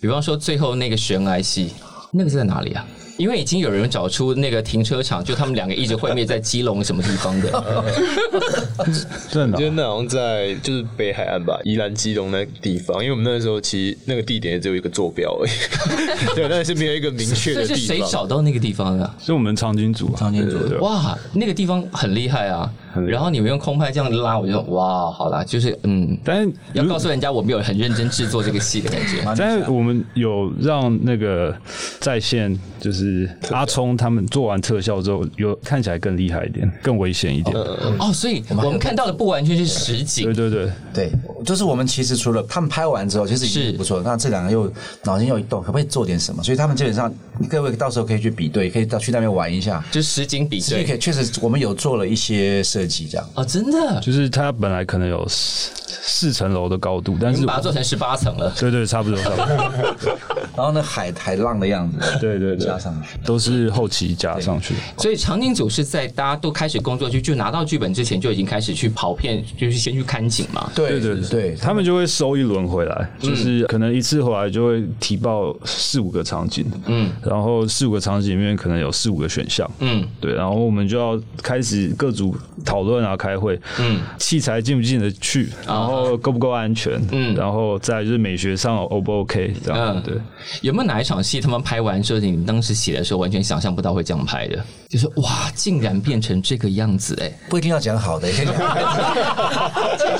[0.00, 1.72] 比方说最后那个悬崖戏，
[2.12, 2.86] 那个是在哪里啊？
[3.16, 7.50] 因为已经有人找出那个停车场，就他们两个一直会面在基隆什么地方的。
[9.28, 15.50] 真的哦我觉得那好像在就是北海岸吧，宜兰基隆那个地方，因为我们那个时候其实那个地点也只有一个坐标而已，
[16.36, 18.08] 对，但是没有一个明确这是谁的地方。
[18.08, 19.14] 找到那个地方的？
[19.20, 22.72] 是我们长颈组啊，场景组哇，那个地方很厉害啊！
[23.06, 29.22] 然后你们用空拍这样拉，我就说哇，好啦，就是嗯，但是要告诉人家我们有很认真制作这个戏的感觉。
[29.36, 31.54] 但是我们有让那个
[32.00, 37.56] 在线，就是阿聪他们做完特效之后，有看起来更厉害一点，更危险一点。
[37.98, 41.12] 哦，所以我们看到的不完全是实景对，对对，对，
[41.44, 44.02] 就是我们其实除了他们拍完之后，其实已是不错。
[44.04, 44.72] 那这两个又
[45.04, 46.42] 脑筋又一动，可不可以做点什么？
[46.42, 47.12] 所以他们基本上，
[47.48, 49.84] 各位到时候可以去比对，可以到去那边玩一下。
[49.90, 53.28] 就实景比对所以可以确实，我们有做了一些设计，这样。
[53.34, 55.70] 哦，真的，就是它本来可能有四
[56.02, 58.52] 四层楼的高度，但你是们把它做成十八层了。
[58.58, 60.18] 对对差不多差不多，
[60.56, 63.18] 然后呢，海海浪的样子，对对对，加上去。
[63.24, 64.80] 都是后期加上去的。
[64.96, 70.70] 所以场景组是在大家都开始工作就就拿到剧本之前就已经开始去跑片，就是先去看景嘛。
[70.74, 90.02] 对对对对，他们就会收一轮回来，就是可能一次回来就会提报四五个场景，嗯，然后四五个场景里面可能有四五个选项，嗯，对，然后我们就要开始各组讨论啊，开会，嗯，器材进不进得去，然后够不够安全，嗯，然后再就是美学上 O 不 OK 这样，嗯。
[90.02, 90.14] 对。
[90.62, 94.58] 有没有哪一场戏他们拍完之后，你们当时写的时候完全想象不到会这样拍的？
[94.88, 97.30] 就是哇，竟然变成这个样子哎！
[97.48, 98.28] 不一定要讲好的，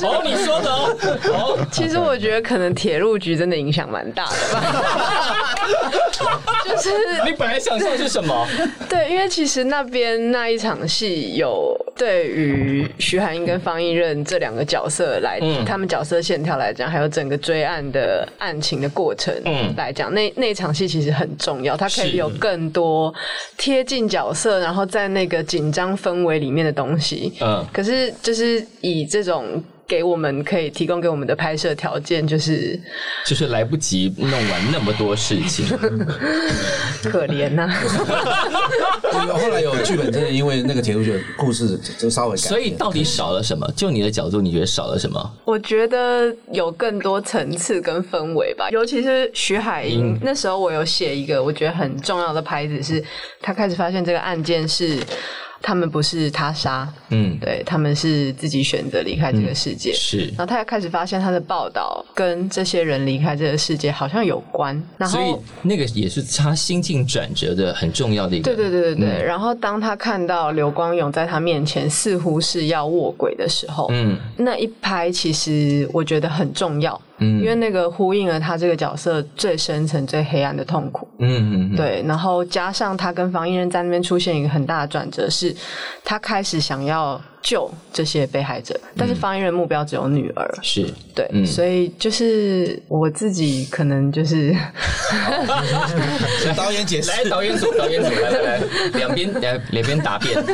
[0.03, 0.95] 哦，你说的哦，
[1.33, 5.55] 哦，其实我觉得可能铁路局真的影响蛮大的吧，
[6.69, 6.91] 就是
[7.25, 8.47] 你本来想象是什么？
[8.91, 19.35] 对，因为其实那边那一场戏有对于徐海英跟方一任这两个角色来，他们角色线条来讲，还有整个追案的案情的过程
[19.77, 23.13] 来讲，那那一场戏其实很重要，它可以有更多
[23.57, 27.35] 贴近角色，然后在那个紧张氛围里面的东西。
[27.41, 29.63] 嗯可是就是以这种。
[29.89, 32.79] 给我们可以提供给我们的拍摄条件，就是
[33.27, 35.67] 就是来不及弄完那么多事情。
[37.11, 37.67] 可怜呐、
[39.11, 43.67] 后来有剧本，真的因为那个铁路剧故事就稍微改，所以到底少了什么？
[43.75, 45.19] 就你的角度，你觉得少了什么？
[45.45, 53.03] 我觉得有更多层次跟氛围吧，尤其是徐海英、那时候，我有写一个我觉得很重要的拍子是，
[53.41, 54.99] 他开始发现这个案件是。
[55.61, 60.27] 他们不是他杀，嗯，对他们是自己选择离开这个世界，是。
[60.29, 65.43] 然后他也开始发现他的报道跟这些人离开这个世界好像有关，然所以后。
[65.63, 68.45] 那个也是他心境转折的很重要的一个。
[68.45, 81.07] 对对对对对，然后当他看到刘光勇在他面前似乎是要卧轨的时候，嗯那一拍其实我觉得很重要，嗯因为那个呼应了他这个角色最深层、最黑暗的痛苦。
[81.19, 85.55] 嗯嗯嗯，对，然后加上他跟房一人在那边出现一个很大的转折，是
[86.05, 94.55] 他开始想要救这些被害者，但是方一人目标只有女儿，是对，嗯所以就是我自己可能就是
[96.43, 97.11] 请导演解释。
[97.11, 98.61] 来导演组，导演组，来来来，
[98.95, 100.35] 两边两两边答辩。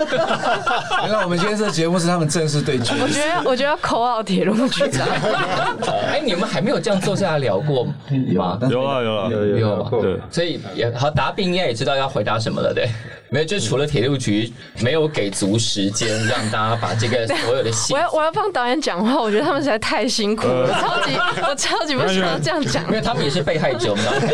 [1.02, 2.94] 原来我们今天这个节目是他们正式对决。
[3.00, 5.06] 我觉得我觉得要扣到铁路局长，
[6.08, 7.94] 哎，你们还没有这样坐下来聊过吗？
[8.30, 12.88] 有啊有啊有有啊对，所以也好，答辩应该也知道要回答什么了，对？
[13.34, 21.16] 没有，就除了铁路局没有给足时间让大家把这个 所有的细我要我要帮导演讲话，我觉得他们实在太辛苦了， 我超级
[21.50, 22.90] 我超级不想要这样讲因。
[22.92, 24.28] 为他们也是被害者，我们刚才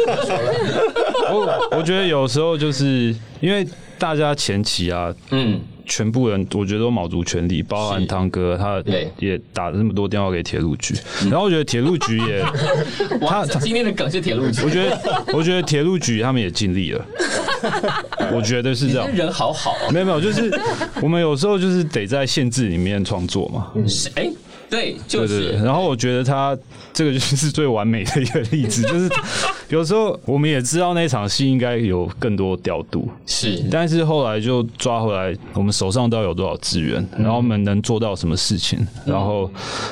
[1.25, 1.59] 说了。
[1.71, 3.67] 我我觉得有时候就是因为
[3.99, 5.61] 大家前期啊，嗯，
[5.91, 8.81] 全部人我觉得都卯足全力，包含汤哥，他
[9.19, 10.95] 也打了那么多电话给铁路局，
[11.29, 12.45] 然后我觉得铁路局也，
[13.27, 17.05] 他，今天的梗是铁路局，我觉得我觉得铁路局他们也尽力了，
[18.33, 19.11] 我觉得是这样。
[19.13, 19.91] 人好好哦。
[19.91, 20.49] 没有没有，就是
[21.03, 24.31] 我们有时候就是得在限制里面创作嘛，是哎，
[24.71, 25.51] 对，就是。
[25.65, 26.57] 然后我觉得他
[26.93, 29.11] 这个就是最完美的一个例子，就是
[29.69, 39.51] 有时候我们也知道那场戏应该有更多调度，是但是后来就抓回来，我们手上到底有多少资源，然后我们能做到什么事情，然后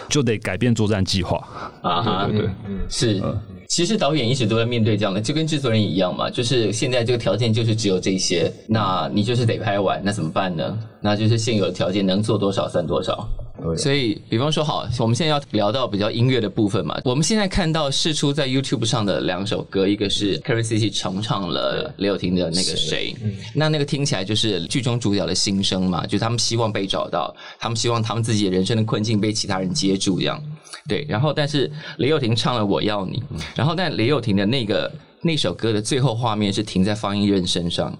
[0.09, 1.37] 就得改变作战计划。
[1.83, 2.51] 啊哈，对对对，
[2.88, 3.23] 是。
[3.67, 10.79] 其实导演一直都在面对这样的，就跟制作人一样嘛，就是现在这个条件就是只有这些，那你就是得拍完，那怎么办呢？
[11.03, 13.29] 那就是现有的条件能做多少算多少。
[13.77, 17.01] 所以，比方说，好，我们现在要聊到比较音乐的部分嘛。
[17.05, 23.14] 我们现在看到试出在 YouTube 上的两首歌，一个是 Carrie c c 重唱了刘友廷的那个谁，
[23.55, 30.42] 那那个听起来就是剧中主角的心声嘛，就是他们希望被找到，他们希望他们自己的人生的困境被其他人接住，这样。
[30.88, 33.23] 对，然后但是雷友廷唱了《我要你》，
[33.55, 34.90] 然后但雷友廷的那个
[35.23, 37.97] 那首歌的最后画面是停在方一任身上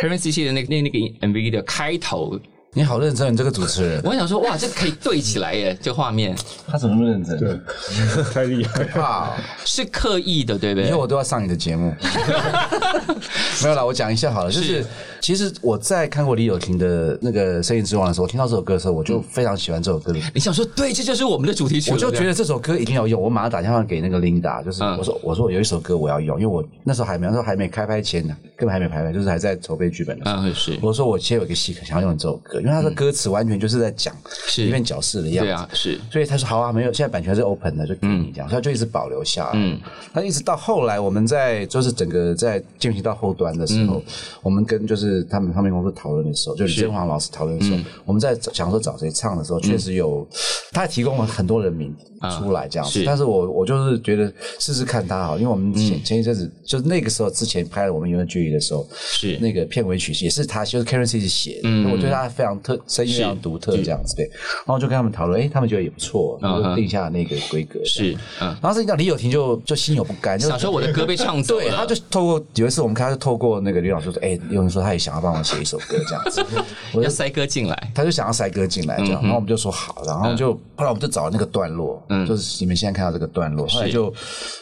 [0.00, 2.38] ，Karen C C 的那个那那个 MV 的开头，
[2.74, 7.38] 你好认真，你这个主持人， 我想说哇，这可以对起来耶，这画面他怎么那么认真？
[7.38, 7.58] 对，
[8.32, 9.36] 太厉害了。
[9.64, 10.98] 是刻意的，对不对以后？
[10.98, 11.94] 我都要上你的节目。
[13.62, 14.50] 没有啦，我讲一下好了。
[14.50, 14.84] 就是
[15.20, 20.18] 其实我在看过李友廷的那个《声音之王》的时候，我听到这首歌的时候，我就非常喜欢这首歌的。
[20.34, 30.42] 你想说对，这就是我们的主题曲，我就觉得得这首歌一定要用，我马上打电话给那个 Linda，就是嗯我说我说有一首歌我要用，因为我那时候还没那时候还没开拍前呢，根本还没拍拍，就是还在筹备剧本的时候。
[30.42, 34.14] 嗯是我说我其实有一个戏想要用这首歌，因为它的歌词完全就是在讲
[34.46, 35.50] 是里面角色的样子。
[35.50, 39.50] 对啊是所以他说好啊，没有，现在版权是 open 的，就给你这样，所以他就一直保留下来。
[39.54, 39.78] 嗯，
[40.12, 44.02] 那一直到后来，我们在就是整个在进行到后端的时候，
[44.42, 50.26] 我们跟就是他们唱片公司讨论的时候，就是李建华老师讨论的时候，我们在想说找谁唱的时候，确实有
[50.72, 51.94] 他提供了很多人名
[52.38, 53.00] 出来这样子。
[53.00, 59.38] 是，但是我我就是觉得试试看他好，因为我们前前一阵子就是那个时候之前拍了我们《永远距离》的时候，是。
[59.38, 64.24] 那个片尾曲也是他，就是 Karen C 写的，我觉得他非常特，声音非常独特这样子对，
[64.66, 68.12] 然后就跟他们讨论，哎，他们觉得也不错，然后就定下那个规格是。
[68.40, 76.44] 嗯，然后是到李友廷就就心有不甘，就想说我的歌被唱走了， 对，他就透过有一次我们看，他就透过那个李老师说，哎，李友廷说他也想要帮我写一首歌这样子，
[76.92, 84.12] 我 就要塞歌进来，他就想要塞歌进来这样，然后我们就说好，然后就后来我们就找了那个段落，就是你们现在看到这个段落，后来就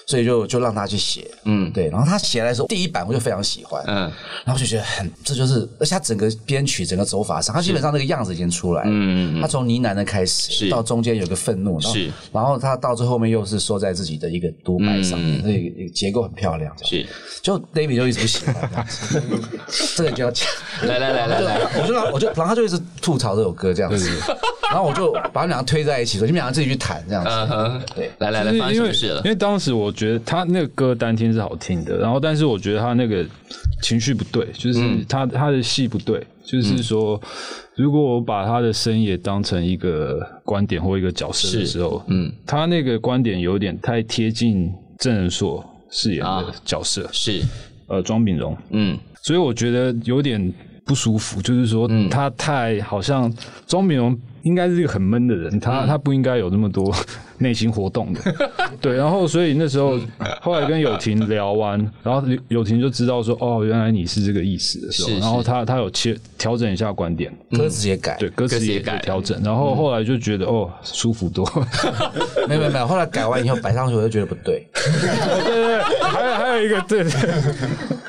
[0.06, 3.96] 所以就就让他去写，嗯，对，然后他写来的时候，第一版我就非常喜欢，嗯。
[3.96, 4.12] 嗯，
[4.44, 17.06] 然后就觉得很，这就是，而且他整个编曲、整个走法上，他基本上那个样子已经出来了，嗯，他从呢喃的开始，到中间有个愤怒，然后是，然后他到最后面又是说在自己的一个独白上面，所以结构很漂亮，是，
[17.42, 19.22] 就 David 就一直不喜欢这样子，
[19.96, 20.46] 这个就要讲。
[20.82, 24.11] 来来来来来，我就让我就，然后他就一直吐槽这首歌这样子，
[24.70, 27.55] 然后我就把他们两个推在一起，说你们两个自己去弹这样嗯子。
[27.55, 29.22] 哼，对，来来来，因为什么事了？
[29.25, 29.31] 因？
[29.31, 33.25] 为当时我觉得他那个歌单听是好听的，然后但是我觉得他那个
[33.83, 37.20] 情绪不对，就是他、他的戏不对，就是说，
[37.75, 46.44] 如果我把他的声也当成一个观点或一个角色的时候，嗯，他那个观点有点太贴近郑仁硕饰演的啊。
[46.64, 47.42] 角色，是，
[47.87, 50.53] 呃，庄秉荣，嗯，所以我觉得有点
[50.87, 53.31] 不舒服，就是说他太好像
[53.66, 56.94] 庄敏荣应该是一个很闷的人，他他不应该有那么多
[57.38, 58.20] 内心活动的，
[58.81, 58.96] 对。
[58.96, 59.99] 然后所以那时候
[60.40, 68.99] 后来跟友婷聊完，然后友婷就知道说哦，原来你是这个意思的时候，然后他他有切调整一下观点，歌词也改，对，歌词也改。
[69.01, 71.45] 调整，然后后来就觉得哦舒服多。
[72.49, 74.64] 没有没有，后来改完以后摆上去我就觉得不对。
[74.72, 77.12] 对对，还有还有一个对对，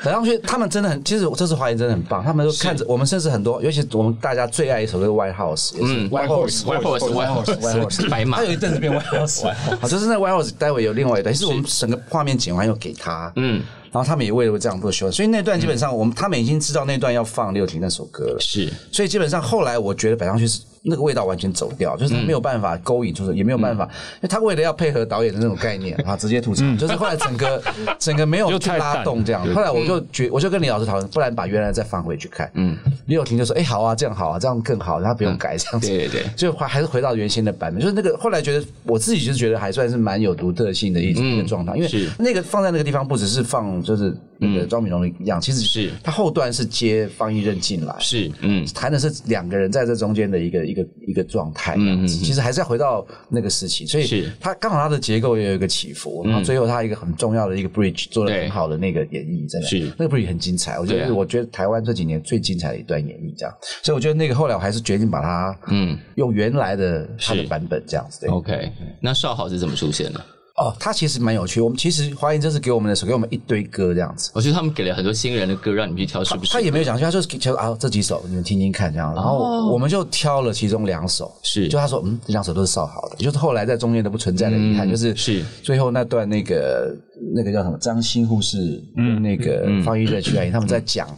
[0.04, 13.62] 摆上去他们真的很，其实这次华研真的很棒，他们都看着我们，甚至很多，尤其我们大家最爱一首歌《White House》，嗯，White House，White House，White House，White House，白马，他有一阵子变 White House，好，就是那 White House，待会有另外一段，其实我们整个画面剪完又给他，嗯。
[13.90, 27.62] 然后他们也为了这样做修，所以那段基本上我们他们已经知道那段要放六婷那首歌了，是，所以基本上后来我觉得摆上去是那个味道完全走掉，就是没有办法勾引出，也没有办法，因为他为了要配合导演的那种概念啊，直接吐槽，就是后来整个
[27.98, 32.76] 整个没有去拉动这样，后来我就觉我就跟李老师讨论，不然把原来再放回去看，嗯，
[33.06, 44.16] 李友廷就说，哎，好啊，这样好啊，这样更好，然后不用改这样子，对对对， 就还还是回到原先的版本，就是那个后来觉得我自己就是觉得还算是蛮有独特性的一一个状态，因为那个放在那个地方不只是放就是。
[44.38, 45.90] 那个庄敏荣一样，其实是。
[46.02, 54.30] 他后段是接方一任进来，是嗯，谈的是两个人在这中间的一个一个一个状态，嗯嗯，其实还是要回到那个时期，所以是。
[54.40, 59.92] 他刚好他的结构也有一个起伏，然后最后他一个很重要的一个 bridge 做了很好的那个演绎，真的，是。
[59.98, 68.70] 那个 bridge 很精彩，我觉得我觉得台湾这几年最精彩的一段演绎，这样，所以我觉得那个后来我还是决定把它嗯用原来的他的版本这样子，OK，
[69.00, 70.24] 那少好是怎么出现的？
[70.58, 71.60] 哦，他其实蛮有趣。
[71.60, 74.30] 我们其实华研这次给我们的时候，给我们一堆歌这样子。
[74.34, 76.52] 我觉得他们给了很多新人的歌，让你们去挑，是不是？
[76.52, 79.14] 他也没有讲，他就是挑啊这几首，你们听听看这样。
[79.14, 86.94] 然后我们就挑了其中两首，是就他说，嗯，这两首都是少好的，就是后来在中间都不存在的遗憾，就是是最后那段那个
[87.34, 91.08] 那个叫什么张新护士跟那个方一瑞去他们在讲。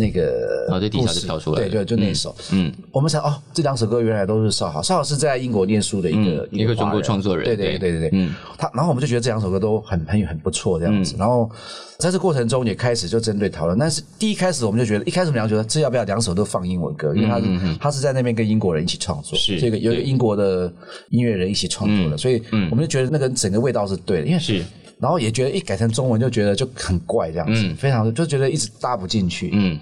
[0.00, 7.90] 那个哦，对，底下就跳出来，对，对就那首，嗯，我们想哦，这两首歌原来都是邵豪，邵豪是在英国念书的一个一个中国创作人，对对对。
[7.90, 11.50] 对对，嗯，他，然后我们就觉得这两首歌都很很很不错这样子，然后
[11.98, 19.58] 在这过程中也开始就针对讨论，但是第一开始我们就觉得，一开始我们两个觉得这要不要两首都放英文歌，因为他是他是在那边跟英国人一起创作，是。
[19.58, 20.72] 这个有一个英国的
[21.08, 22.40] 音乐人一起创作的，所以
[22.70, 24.62] 我们就觉得那个整个味道是对的，因为是。
[25.00, 29.80] 然后也觉得一改成中文就觉得就很怪这样子，非常就觉得一直搭不进去，嗯。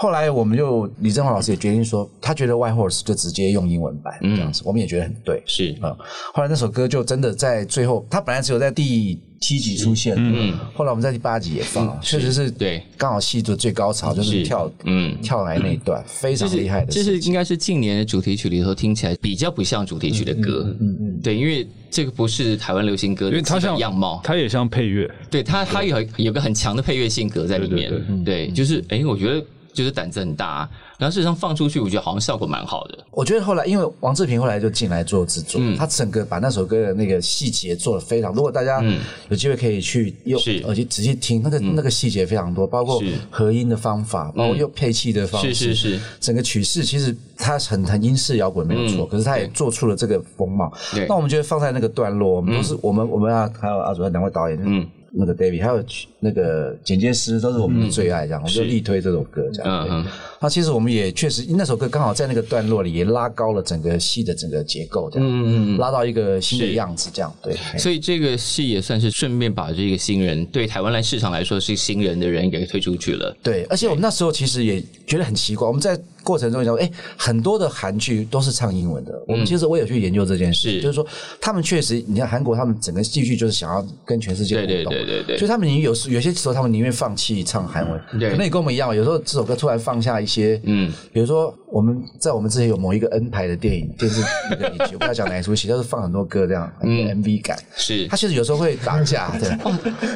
[0.00, 5.76] 后来我们就李正华老师也决定说，他觉得《White Horse》就直接用英文版这样子，我们也觉得很对，是。
[5.80, 5.90] 啊。
[6.32, 29.44] 后来那首歌就真的在最后，他本来只有在第七集出现，嗯，后来我们在第八集也放，确实是对，刚好戏的最高潮就是跳，嗯，跳来那一段非常厉害的，这是应该是近年的主题曲里头听起来比较不像主题曲的歌，嗯嗯，对，因为这个不是台湾流行歌，因为它像样貌，它也像配乐，对它它有有个很强的配乐性格在里面，对，就是哎，我觉得。
[29.78, 30.68] 就是胆子很大，
[30.98, 32.98] 然后事实上放出去，我觉得好像效果蛮好的。
[33.12, 38.32] 我觉得后来，因为王志平后来就进来做制作，他整个把那首歌的那个细节做的非常。
[38.34, 38.82] 如果大家
[39.28, 43.00] 有机会可以去用耳机仔细听，那个那个细节非常多，包括
[43.30, 50.72] 合音的方法，包括用配器的方式，是是是，整个曲式其实它很很英式摇滚没有错，可是他也做出了这个风貌。
[51.08, 54.84] 那我们觉得放在那个段落，我们都是我们我们啊，还有阿主任两位导演，嗯。
[55.10, 55.84] 那个 David 还有
[56.20, 60.06] 那个剪接师都是我们的最爱，这样我们就力推这首歌，这样。
[60.40, 67.56] 那其实我们也确实，那首歌刚好在那个段落里也拉高了整个戏的整个结构，这样，嗯嗯拉到一个新的样子，这样对。
[67.78, 73.36] 所以这个戏也算是顺便把这个新人，对台湾来市场来说是新人的人给推出去了。
[73.42, 75.98] 对，而且我们那时候其实也觉得很奇怪，我们在
[76.28, 79.12] 过程中讲，哎，很多的韩剧都是唱英文的。
[79.26, 81.04] 我们其实我有去研究这件事，就是说
[81.40, 90.28] 他们确实，你看韩国他们整个戏剧就是想要跟全世界互动，对对对对，所以他们有时有些时候他们宁愿放弃唱韩文，可能也跟我们一样，有时候这首歌突然放下一。
[90.28, 94.20] 些嗯，比如说我们在我们之前有某一个 N 牌的电影电视
[94.50, 97.58] 那个剧，我不要讲哪一出戏，但是放很多歌这样，嗯，MV 感。
[97.74, 99.48] 是，他其实有时候会打架， 对，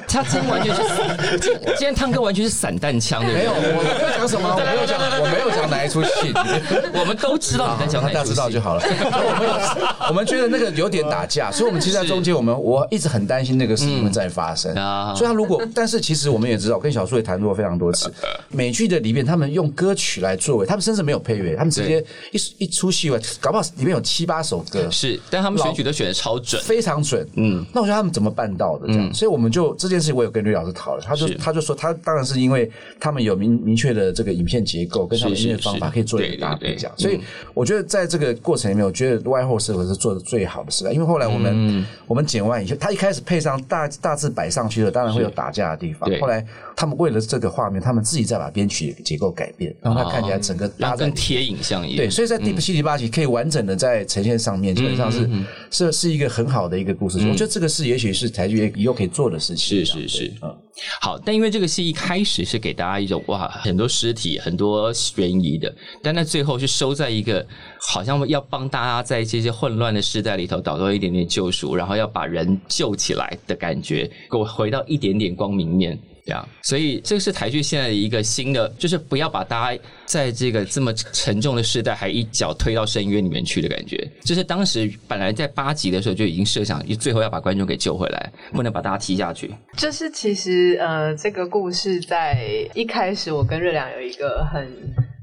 [0.06, 0.82] 他今天完全是，
[1.40, 6.32] 今今天汤哥完全是散弹枪，没有，我没有讲什么，我没有讲，我没有讲哪一出戏，
[6.98, 8.82] 我们都知道你在讲哪大家知道就好了。
[10.08, 14.72] 我们 我们觉得那个有点打架，所以我们其实在中间，我们我一直很担心那个事情会再发生。
[15.16, 18.12] 所以他如果，但是其实我们也知道，跟小树也谈过非常多次，
[18.50, 20.12] 美剧的里面他们用歌曲。
[20.22, 28.86] 来作为，他们甚至没有配乐，他们直接一一出戏外，搞不好里面有七八首歌，是，但他们选曲都选的超准，非常准，嗯，那我觉得他们怎么办到的？
[28.86, 36.94] 这样，所以我们就这件事情，我有跟吕老师讨论，他就他就说，他当然是因为他们有明明确的这个影片结构跟他们音乐方法可以做一个搭配，这样。
[36.96, 37.20] 所以
[37.54, 46.08] 我觉得在这个过程里面，我觉得外后适合是做的最好的时代因为后来我们我们剪完以后，他一开始配上大大致摆上去了，当然会有打架的地方。
[46.20, 46.44] 后来
[46.76, 51.96] 他们为了这个画面，他们自己再把编曲结构改变，让它看起来整个搭更贴影像一样。
[51.96, 55.28] 对，所以在第七、第八集可以完整的在呈现上面，基本上是
[55.70, 57.18] 是是一个很好的一个故事。
[57.28, 59.84] 我觉得这个是也许是台剧以后可以做的事情。
[59.84, 60.56] 是是是，嗯。
[61.00, 67.46] 好，但因为这个戏一开始是给大家一种哇，很多尸体，很多悬疑的，但在最后是收在一个
[67.80, 75.98] 好像要帮大家在这些混乱的时代里头找到一点点救赎，然后要把人救起来的感觉，给我回到一点点光明面。
[76.24, 84.08] 这样，所以这个是台剧现在的一个新的，就是不要把大家在这个这么沉重的时代，还一脚推到深渊里面去的感觉。
[84.24, 89.52] 就是当时本来在八集的时候就已经设想，最后要把观众给救回来，不能把大家踢下去。
[89.76, 94.68] 就是其实呃，这个故事在一开始，我跟热凉有一个很。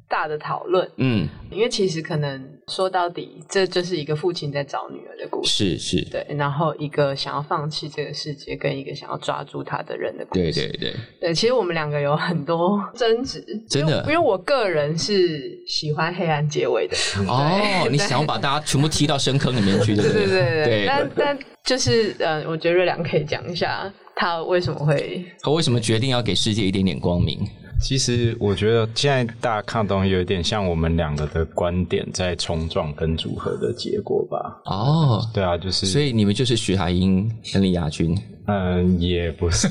[0.10, 16.98] 大的讨论，嗯，因为其实可能说到底，这就是一个父亲在找女儿的故事，是是，对，然后一个想要放弃这个世界，跟一个想要抓住他的人的故事，对对对，对，其实我们两个有很多争执，真的，因为我个人是喜欢黑暗结尾的，
[17.28, 27.48] 哦，你想要把大家全部踢到深坑里面去，对对 对对，但但就是呃，我觉得瑞良可以讲一下他为什么会，他为什么决定要给世界一点点光明。
[27.82, 34.62] 其实我觉得现在大家看东西有点像我们两个的观点在冲撞跟组合的结果吧？
[34.66, 38.16] 哦，对啊，就是，所以你们就是徐海英跟李亚军？
[38.48, 39.68] 嗯，也不是，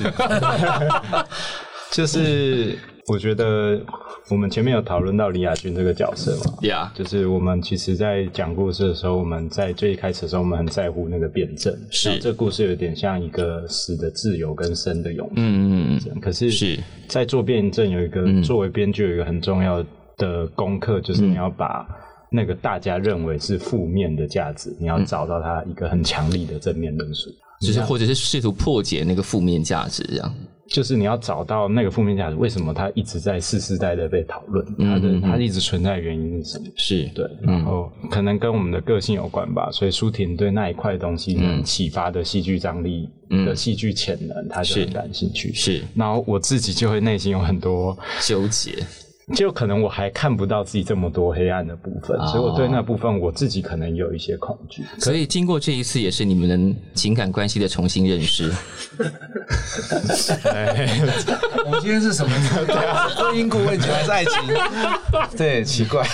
[1.93, 2.79] 就是
[3.09, 3.81] 我觉得。
[4.31, 6.59] 我们前面有讨论到李亚军这个角色嘛？
[6.61, 11.75] 呀，就是我们其实，在讲故事的时候，我们在最一开始的时候，我们很在乎那个辩证。
[11.91, 15.35] 是，这故事有点像一个死的自由跟生的勇气。
[15.37, 16.21] 嗯嗯嗯。
[16.21, 19.83] 可是是在做辩证，有一个作为编剧有一个很重要
[20.19, 21.89] 的功课，就是你要把
[22.31, 27.31] 那个大家认为是负面的价值，你要找到它一个很强力的正面论述，
[27.63, 30.35] 就是或者是试图破解那个负面价值，这样。
[30.69, 34.65] 就是你要找到那个负面价值，为什么它一直在世世代代被讨论？
[34.79, 36.67] 它的它一直存在原因是什么？
[36.77, 39.71] 是对，然后可能跟我们的个性有关吧。
[39.73, 43.09] 所以舒婷对那一块东西能启发的戏剧张力
[43.47, 45.53] 的戏剧潜能，他就很感兴趣。
[45.55, 48.85] 是，然后我自己就会内心有很多纠结。
[49.35, 54.83] 就可能我还看不到自己这么多黑暗的部分，所以我对那部分我自己可能有一些恐惧。
[54.99, 58.51] 所以经过这一次，也是你们的情感关系的重新认识。
[61.65, 62.35] 我们今天是什么？
[63.17, 64.33] 婚姻顾问还是爱情？
[65.37, 66.07] 对，奇怪。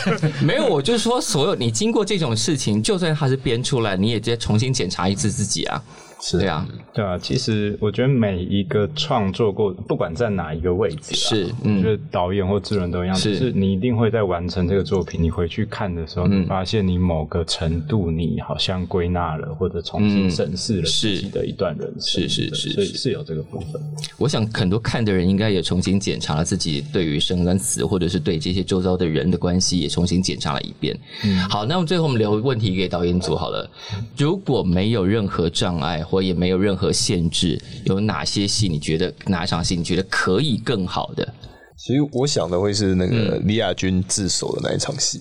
[0.43, 5.83] 没有，我就是说，所有你经过这种事情，就算他是编出来，你也再重新检查一次自己啊。
[6.25, 7.19] 是对啊，对啊。
[7.19, 23.83] 其实我觉得每一个创作过，不管在哪一个位置，是，我觉得导演或制作人都一样，是你一定会在完成这个作品，你回去看的时候，你发现你某个程度，你好像归纳了或者重新审视了自己的一段人生，是是是，所以是有这个部分。
[24.17, 30.99] 我想很多看的人应该也重新检查了自己对于生跟死，或者是对这些周遭的人的关系，也重新检查了一遍。
[31.23, 33.69] 嗯，好，那么最后我们留问题给导演组好了。
[34.17, 41.35] 如果没有任何障碍，或也没有任何限制，有哪些戏你觉得哪场戏你觉得可以更好的？
[41.77, 45.19] 其实我想的会是那个李亚军自首的那一场戏，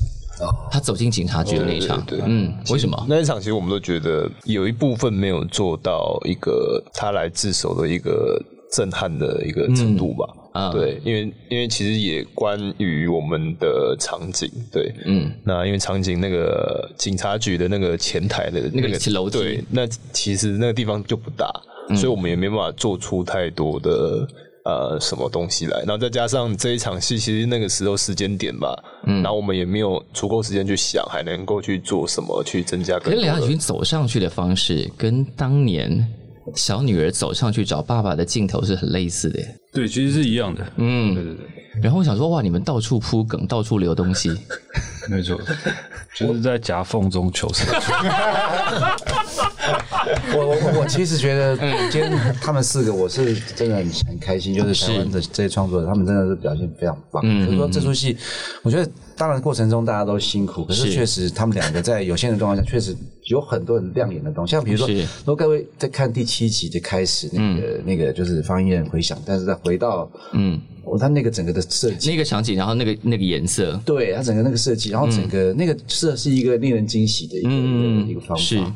[0.71, 1.99] 他走进警察局的那一场。
[2.05, 8.39] 对，嗯，为什么那一场其实我们都觉得有一部分没有做到一个他来自首的一个
[8.73, 10.27] 震撼的一个程度吧？
[10.53, 21.51] 啊，对，因为因为其实也关于我们的场景，对，嗯，那因为场景那个警察局的那个前台的那个楼对，那其实那个地方就不大，
[21.95, 24.27] 所以我们也没办法做出太多的
[24.65, 25.79] 呃什么东西来。
[25.79, 28.75] 然后再加上这一场戏，其实那个时候时间点吧，
[29.07, 32.99] 嗯，然后我们也没有足够时间去想，还能够去做什么去增加。
[32.99, 36.07] 跟梁亚军走上去的方式，跟当年。
[36.55, 39.39] 小女儿走上去找爸爸的镜头是很类似的，
[39.71, 41.45] 对，其实是一样的，嗯，对对对。
[41.81, 44.29] 然后我想说，哇，你们到处铺梗，到处留东西，
[45.09, 45.39] 没错，
[46.15, 47.67] 就是在夹缝中求生。
[50.35, 51.57] 我我我其实觉得，
[51.89, 57.23] 今天他们四个，我是真的很很开心，就是台湾的这些创作者，他们真的是表现非常棒。
[57.23, 58.15] 就是说这出戏，
[58.61, 62.95] 我觉得当然过程中大家都辛苦，可是确实他们两个在有限的状况下，确实
[63.25, 64.51] 有很多很亮眼的东西。
[64.51, 70.59] 像比如说，如果各位在看第七集的开始，那个那个就是方言回想，但是再回到嗯。
[70.99, 78.57] 他那个整个的设计，那个场景，然后那个那个颜色，对它整个那个设计，然后整个那个设是一个令人惊喜的一个一个一个方是。
[78.59, 78.75] 法。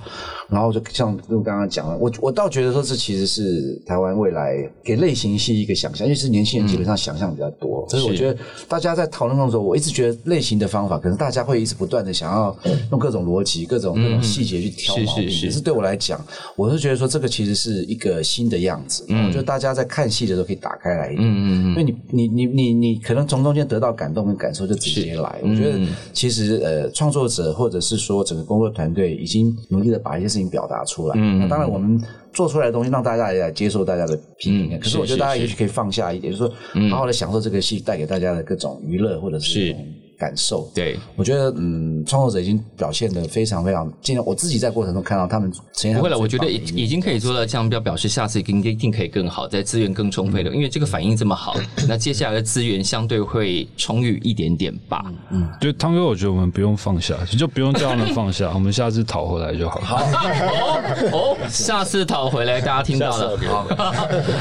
[0.49, 12.55] 然后就像就刚刚讲了，我我倒觉得说这其实是台湾未来给类型戏一个想象，因为是年轻人基本上想象比较多，所以我觉得大家在讨论的时候，我一直觉得类型的方法，可能大家会一直不断的想要
[12.91, 15.29] 用各种逻辑、各种各种细节去挑毛病。
[15.29, 16.23] 是是是可是对我来讲，
[16.55, 19.05] 我是觉得说这个其实是一个新的样子。
[19.09, 25.39] 我觉得大家在看戏的时候可以打开来一点，因为你你你你你可能从中间得到感动跟感受就直接来。
[25.41, 25.79] 我觉得
[26.13, 31.15] 其实呃，创作者或者是说整个工作团队已经努力的把一些事情表达出来。
[31.17, 32.01] 嗯，那当然我们
[32.33, 34.77] 做出来的东西让大家也来接受大家的批评。
[34.79, 39.75] 可是我觉得大家也许可以放下一点，就是说好好的享受这个戏带给大家的各种娱乐或者是
[40.17, 40.69] 感受。
[40.73, 51.55] 对，我觉得嗯，创作者已经表现的非常非常，尽量我自己在过程中看到他们呈现不会了，我觉得已已经可以做到这样，表表示下次一定一定可以更好，在资源更充沛的，因为这个反应这么好，
[51.87, 55.05] 那接下来的资源相对会充裕一点点吧。
[55.31, 55.47] 嗯。
[55.61, 59.79] 就汤哥，我觉得我们不用放下，就不用叫他们放下， 我们下次讨回来就好。
[59.81, 59.97] 好，
[61.13, 63.37] 哦，下次讨回来，大家听到了。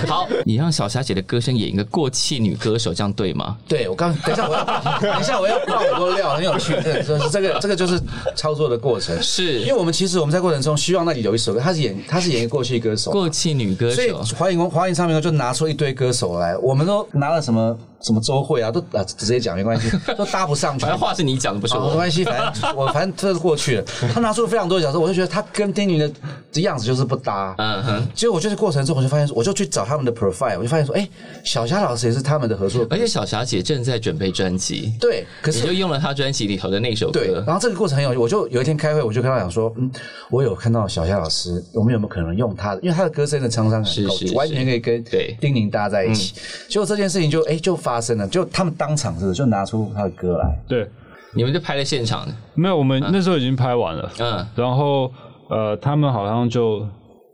[0.07, 3.57] 好，你让小霞姐的歌声演一个过气女歌手，这样对吗？
[3.69, 4.65] 对我刚等一下我要
[5.01, 6.75] 等一下我要爆很多料，很有趣。
[6.83, 8.01] 这个这个 这个就是
[8.35, 20.91] 操作的过程，是因为我们其实我们在过程中希望那里有一首歌，他是演他是演一个过去歌手，过气女歌手所以手，华影华影唱片就拿出一堆歌手来，我们都拿了什么什么周慧啊，都啊直接讲没关系， 都搭不上去反。
[20.91, 21.81] 正话是你讲的，不是我。
[21.81, 23.85] 好没关系，反正 我反正这是过去了。
[24.13, 26.11] 他拿出了非常多的角色，我就觉得他跟丁宁的
[26.53, 27.55] 的样子就是不搭。
[27.59, 31.09] 嗯哼，结果我就是过程中，我就发现，我就去找他们的 profile，我就发现说，哎，
[31.45, 37.45] 小霞老师也是他们的合作，而且小霞姐正在准备专辑，对，可你就用了她专辑里头的那首歌对，歌。
[37.47, 39.91] 然后这个过程很有趣，我就有一天开会，我就跟他讲说，嗯，
[40.31, 42.81] 我有看到小霞老师，我们有没有可能用他的？
[42.83, 46.35] 因为他的歌声的沧桑很高是是，完全可以跟对丁宁搭在一起。
[46.69, 50.91] 结果这件事情就哎就发生了，就他们当场是就拿出他的歌来，对，
[51.33, 55.13] 你们就拍了现场，没有，我们那时候已经拍完了，嗯，然后
[55.49, 56.85] 呃，他们好像就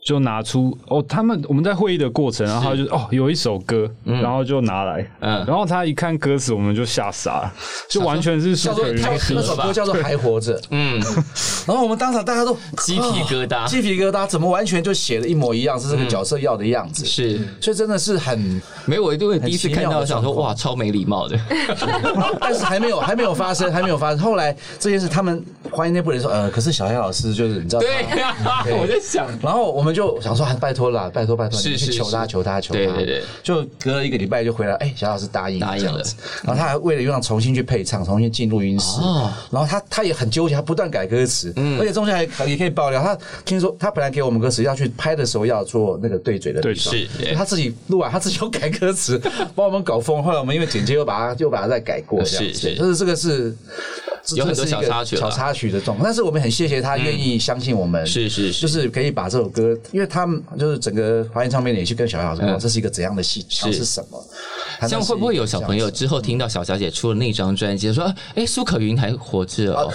[0.04, 5.44] 就拿出哦，他们我们在会议的过程，然后他就哦有一首歌，然后就拿来，嗯。
[5.46, 7.52] 然后他一看歌词，我们就吓傻了，
[7.88, 11.00] 就完全是苏叫做那首歌叫做《还活着》，嗯，
[11.66, 13.64] 然后我们当场大家都鸡皮疙瘩。
[13.64, 17.38] 哦鸡皮疙瘩，怎么完全就写的一模一样，是这个角色要的样子，是。
[17.60, 21.38] 所以真的是很，没有，我因为第一次看到，很奇妙的想说哇，超没礼貌的。
[22.40, 24.18] 但是还没有还没有发生， 还没有发生。
[24.18, 28.34] 后来这件事，他们欢迎那部人说，呃，可是小黑老师就是你知道，对呀，
[28.64, 28.74] 对。
[28.74, 32.80] 我在想，然后我们就想说，啊拜托啦，拜托拜托，去求他求他求他。
[32.80, 36.02] 对对对，就隔了一个礼拜就回来，哎，小老师答应答应了。
[36.42, 39.32] 然后他还为了让重新去配唱，重新进录音室，哦。
[39.50, 41.78] 然后他他也很纠结，他不断改歌词，嗯。
[41.80, 49.20] 而且中间还也可以爆料，他听说他本来给我们歌词要去拍的时候要做那个对嘴的地对方是他自己录完，他自己又改歌词，
[49.54, 50.22] 把我们搞疯。
[50.22, 53.54] 后来我们因为剪接又把它又把它再改过，这样子，就是这个是。
[54.36, 58.62] 有很多这是一个小插曲小插曲的状况，但是我们很谢谢他愿意相信我们，是是是。
[58.62, 62.58] 就是可以把这首歌，因为他们就是整个华研唱片也去跟小姚说，嗯。
[62.58, 64.24] 这是一个怎样的戏，唱是什么。
[64.82, 69.88] 他这样会不会有小朋友之后听到小小姐出了那张专辑，说：“哎，苏可云还活着哦。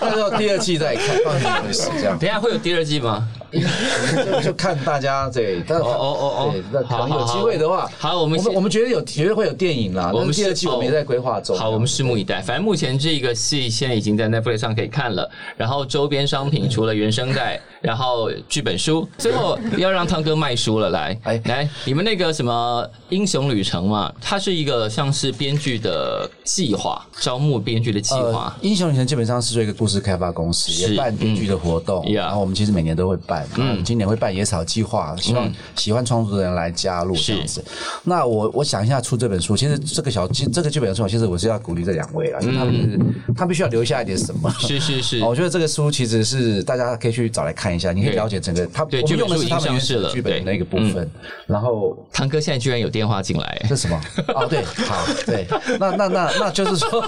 [0.00, 3.26] 那时候第二季再看，放心回事这样”等下会有第二季吗？
[3.52, 11.56] 就就看大家对，但哦哦哦哦对，那可能有好好好机会的话，好我们我们觉得有绝对会有电影啦，我们第二季我们也在规划中。
[11.56, 12.42] 好，我们拭目以待。
[12.42, 28.54] 反正目前这个戏现在已经在 Netflix 上可以看了，然后周边商品除了原声带，然后剧本书，最后要让汤哥卖书了，来，哎来，你们那个什么英雄旅程嘛，它是一个像是编剧的计划，招募编剧的计划。
[28.60, 28.68] 呃，。
[28.68, 33.46] 英雄旅程基本上是做一个故事开发公司，也办编剧的活动，嗯然后我们其实每年都会办，
[33.84, 35.54] 今年会办野草计划，希望嗯。
[35.76, 37.64] 喜欢创作的人来加入这样子。
[38.04, 42.98] 那我我想一下出这本书，其实这个小这个剧本书，其实我是要鼓励这两位啦，因为他们是
[43.34, 44.50] 他必须要留下一点什么。
[44.58, 45.20] 是是是。
[45.22, 50.92] 哦，我觉得这个书其实是大家可以去找来看一下，你可以了解整个他对我们用的是他们原上市了始剧本的那个部对。
[50.92, 51.10] 分，
[51.46, 54.00] 然后汤哥现在居然有电话进来，这是什么？
[54.28, 55.46] 哦，对，好，对，
[55.78, 57.06] 那那那那就是说，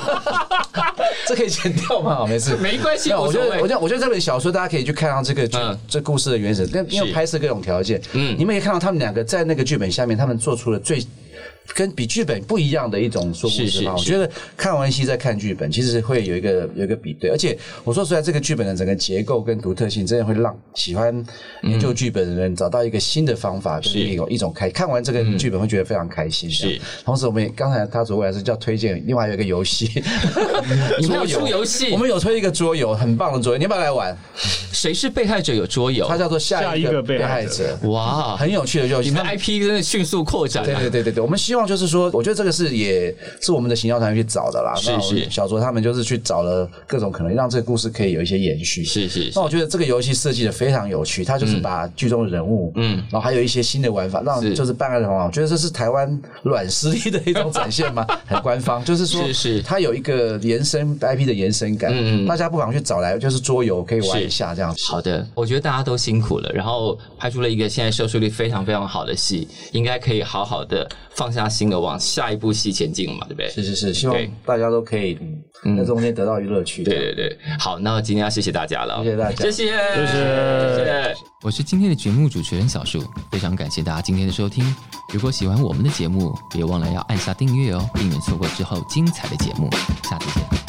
[1.26, 2.26] 这可以剪掉吗？
[2.28, 8.34] 没事，没关系我觉得，我觉得，我觉得这本小说大家可以去看到这个剧嗯，这故事的原始，但因为拍摄各种条件，嗯。
[8.34, 11.02] 嗯，你们可以看到他们两个在那个剧本下面，他们做出了最。
[11.74, 14.00] 跟比剧本不一样的一种说故事方法。
[14.00, 17.30] 我觉得看完戏再看剧本，其实会有一个有一个比对。
[17.30, 21.24] 而且我说出来，这个剧本的整个结构跟独特性，真的会让喜欢
[21.62, 24.70] 研究剧本的人找到一个新的方法，跟一种一种开。
[24.70, 26.50] 看完这个剧本会觉得非常开心。
[26.50, 26.80] 是。
[27.04, 29.90] 同时，我们刚才他主位是叫推荐另外有一个游戏，
[31.00, 31.90] 你们有出游戏？
[31.92, 34.16] 我们有推一个桌游，很棒的桌游，你要不要来玩？
[34.72, 35.54] 谁是被害者？
[35.58, 37.76] 有桌游，它叫做下一个被害者。
[37.84, 39.08] 哇，很有趣的游戏。
[39.08, 40.62] 你们 IP 真的迅速扩展。
[40.62, 44.74] 对对对对对，我们希望就是说，我觉得这个是也是我们的行销团队去找的啦。
[44.76, 48.84] 是是，小卓他们就是去找了各种可能，让这个故事可以有一些延续。
[48.84, 49.32] 是是。
[49.34, 55.26] 那我觉得这个游戏设计的非常有趣，它就是把剧中的人物，嗯，然后还有一些新的玩法，让就是办案的方法。
[55.26, 58.84] 我觉得这是台湾软实力的一种展现嘛， 很官方。
[58.84, 61.92] 就是说，是是，它有一个延伸 IP 的延伸感。
[61.92, 62.26] 嗯嗯。
[62.26, 64.82] 大家不妨去找来，就是桌游可以玩一下这样子。
[64.86, 73.50] 好的，我觉得大家都辛苦了，然后拍出了一个现在收视率非常非常好的戏，应该可以好好的放下心的往下一部戏前进嘛，对不对？
[73.50, 74.16] 是是是，希望
[74.46, 75.18] 大家都可以
[75.76, 76.82] 在中间得到娱乐趣。
[76.82, 81.14] 对对对，好，那今天要谢谢大家了，谢谢大家，谢谢谢谢。
[81.42, 84.64] 我是今天的节目主持人小树，非常感谢大家今天的收听。
[85.12, 89.68] 如果喜欢我们的节目，别忘了要按下订阅哦，避免错过之后精彩的节目。
[90.08, 90.67] 下次见。